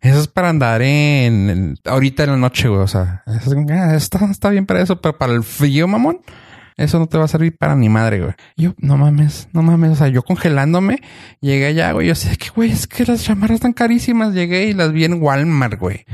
[0.00, 2.80] eso es para andar en, en- ahorita en la noche, güey.
[2.80, 6.20] O sea, eso es ah, está, está bien para eso, pero para el frío, mamón.
[6.76, 8.34] Eso no te va a servir para ni madre, güey.
[8.56, 9.90] Yo, no mames, no mames.
[9.90, 11.00] O sea, yo congelándome,
[11.40, 12.06] llegué allá, güey.
[12.06, 14.32] Yo de que, güey, es que las chamarras están carísimas.
[14.32, 16.04] Llegué y las vi en Walmart, güey.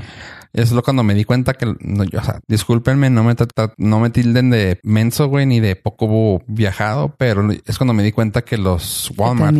[0.54, 3.34] Es lo cuando me di cuenta que, no, yo, o sea, discúlpenme, no me,
[3.76, 8.12] no me tilden de menso, güey, ni de poco viajado, pero es cuando me di
[8.12, 9.56] cuenta que los Walmart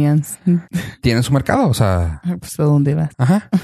[1.00, 3.10] tienen su mercado, o sea, pues, ¿a dónde vas?
[3.18, 3.50] ajá.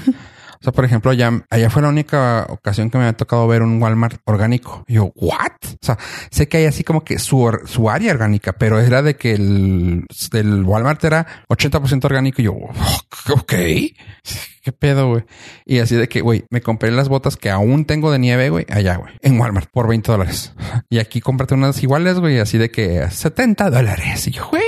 [0.61, 3.63] O sea, por ejemplo, allá, allá fue la única ocasión que me ha tocado ver
[3.63, 4.85] un Walmart orgánico.
[4.87, 5.53] Y yo, ¿what?
[5.63, 5.97] O sea,
[6.29, 10.05] sé que hay así como que su, su área orgánica, pero era de que el,
[10.33, 12.43] el Walmart era 80% orgánico.
[12.43, 13.53] Y yo, ok.
[14.63, 15.23] ¿Qué pedo, güey?
[15.65, 18.67] Y así de que, güey, me compré las botas que aún tengo de nieve, güey,
[18.69, 20.53] allá, güey, en Walmart por 20 dólares.
[20.89, 24.27] Y aquí cómprate unas iguales, güey, así de que 70 dólares.
[24.27, 24.60] Y yo, güey,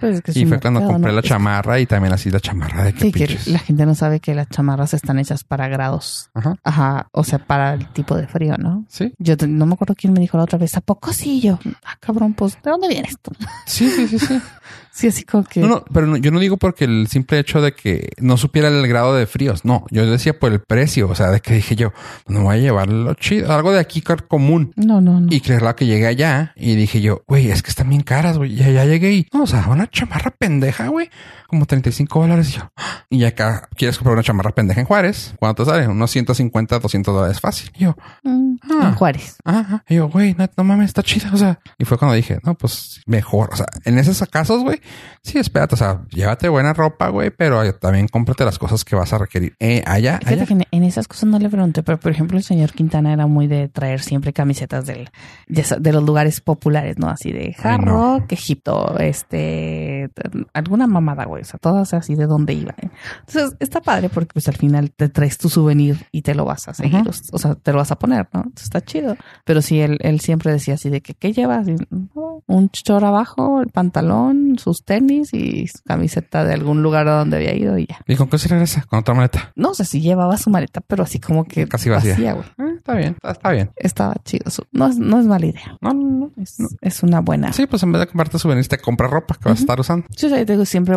[0.00, 1.16] Pues es que es Y fue cuando mercado, compré ¿no?
[1.16, 4.20] la chamarra y también así la chamarra de que Sí, que la gente no sabe
[4.20, 6.30] que las chamarras están hechas para grados.
[6.34, 6.54] Ajá.
[6.62, 8.84] Ajá, o sea, para el tipo de frío, ¿no?
[8.88, 9.12] Sí.
[9.18, 11.40] Yo te- no me acuerdo quién me dijo la otra vez, ¿a poco sí?
[11.40, 13.30] Yo, ah, cabrón, pues, ¿de dónde vienes tú?
[13.66, 14.40] Sí, sí, sí, sí.
[14.94, 15.58] Sí, así como que...
[15.58, 18.68] No, no, pero no- yo no digo porque el simple hecho de que no supiera
[18.68, 19.64] el grado de fríos.
[19.64, 21.08] No, yo decía por el precio.
[21.08, 21.92] O sea, de que dije yo,
[22.28, 24.72] no voy a llevar lo chido, algo de aquí común.
[24.76, 25.26] No, no, no.
[25.30, 28.54] Y claro que llegué allá y dije yo, güey, es que están bien caras, güey.
[28.54, 31.10] Y allá llegué y, no, o sea, una chamarra pendeja, güey,
[31.54, 32.50] como 35 dólares.
[32.50, 33.04] Y yo, "Ah".
[33.10, 35.34] y acá quieres comprar una chamarra pendeja en Juárez.
[35.38, 35.88] ¿Cuánto te sale?
[35.88, 37.70] Unos 150, 200 dólares fácil.
[37.76, 38.88] Y yo, Mm, Ah.
[38.88, 39.36] en Juárez.
[39.44, 39.84] Ajá.
[39.88, 41.30] Y yo, güey, no, no mames, está chida.
[41.32, 43.50] O sea, y fue cuando dije, no, pues mejor.
[43.52, 44.80] O sea, en esos casos, güey,
[45.22, 45.74] sí, espérate.
[45.74, 49.54] O sea, llévate buena ropa, güey, pero también cómprate las cosas que vas a requerir.
[49.60, 50.46] Eh, allá, Fíjate allá.
[50.46, 53.46] que en, esas cosas no le pregunté, pero por ejemplo, el señor Quintana era muy
[53.46, 55.10] de traer siempre camisetas del,
[55.48, 57.08] de, de los lugares populares, ¿no?
[57.08, 58.18] Así de Hard no.
[58.18, 60.08] Rock, Egipto, este,
[60.52, 61.43] alguna mamada, güey.
[61.44, 62.74] Sea, todas así de dónde iba.
[62.80, 62.90] ¿eh?
[63.26, 66.68] Entonces, está padre porque pues al final te traes tu souvenir y te lo vas
[66.68, 67.10] a seguir, Ajá.
[67.32, 68.40] o, sea, te lo vas a poner, ¿no?
[68.40, 69.16] Entonces, está chido.
[69.44, 71.68] Pero sí, él, él siempre decía así de que, ¿qué llevas?
[71.68, 77.08] Y, "No, un chor abajo, el pantalón, sus tenis y su camiseta de algún lugar
[77.08, 77.98] a donde había ido y ya.
[78.06, 78.82] ¿Y con qué se regresa?
[78.88, 79.52] Con otra maleta.
[79.56, 82.32] No sé si llevaba su maleta, pero así como que Casi vacía.
[82.34, 82.44] güey.
[82.58, 83.70] Eh, está bien, está, está bien.
[83.76, 84.44] Estaba chido.
[84.72, 85.76] No no es mala idea.
[85.80, 86.30] No, no, no.
[86.42, 87.52] Es, es una buena.
[87.52, 90.06] Sí, pues en vez de comprarte souvenirs, te compra ropa que vas a estar usando.
[90.16, 90.96] Yo digo, siempre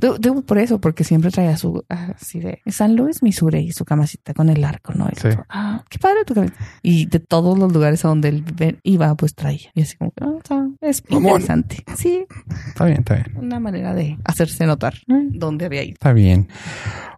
[0.00, 3.84] Digo, digo por eso, porque siempre traía su así de San Luis, Missouri y su
[3.84, 5.08] camisita con el arco, ¿no?
[5.10, 5.28] Y Sí.
[5.48, 6.58] ah, qué padre tu camiseta.
[6.82, 9.70] Y de todos los lugares a donde él iba, pues traía.
[9.74, 11.84] Y así como, que, está- es interesante.
[11.96, 12.24] Sí,
[12.68, 13.36] Está bien, está bien.
[13.36, 15.92] una manera de hacerse notar dónde había ido.
[15.94, 16.48] Está bien.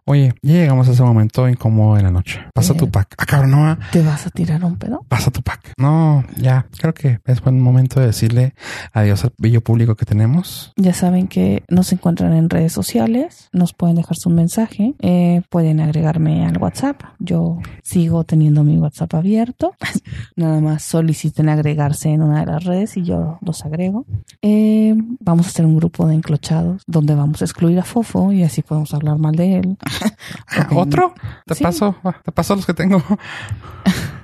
[0.07, 2.39] Oye, ya llegamos a ese momento incómodo de la noche.
[2.53, 3.15] Pasa tu pack.
[3.17, 3.77] Ah, cabrón, no.
[3.91, 5.03] ¿Te vas a tirar un pedo?
[5.07, 5.73] Pasa tu pack.
[5.79, 6.67] No, ya.
[6.77, 8.53] Creo que es buen momento de decirle
[8.93, 10.73] adiós al bello público que tenemos.
[10.75, 15.79] Ya saben que nos encuentran en redes sociales, nos pueden dejar su mensaje, eh, pueden
[15.79, 17.01] agregarme al WhatsApp.
[17.17, 19.73] Yo sigo teniendo mi WhatsApp abierto.
[20.35, 24.05] Nada más soliciten agregarse en una de las redes y yo los agrego.
[24.43, 28.43] Eh, vamos a hacer un grupo de enclochados donde vamos a excluir a Fofo y
[28.43, 29.77] así podemos hablar mal de él.
[30.75, 31.13] ¿Otro?
[31.45, 31.63] Te Sí.
[31.63, 31.95] paso.
[32.23, 33.01] Te paso los que tengo.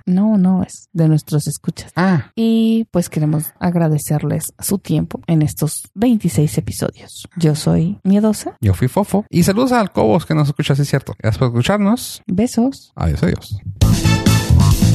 [0.07, 1.91] No, no, es de nuestros escuchas.
[1.95, 7.27] Ah, Y pues queremos agradecerles su tiempo en estos 26 episodios.
[7.37, 8.57] Yo soy Miedosa.
[8.59, 9.25] yo fui Fofo.
[9.29, 11.13] Y saludos al Cobos que nos escucha, sí es cierto.
[11.19, 12.23] Gracias por escucharnos.
[12.25, 12.91] Besos.
[12.95, 14.90] Adiós, adiós.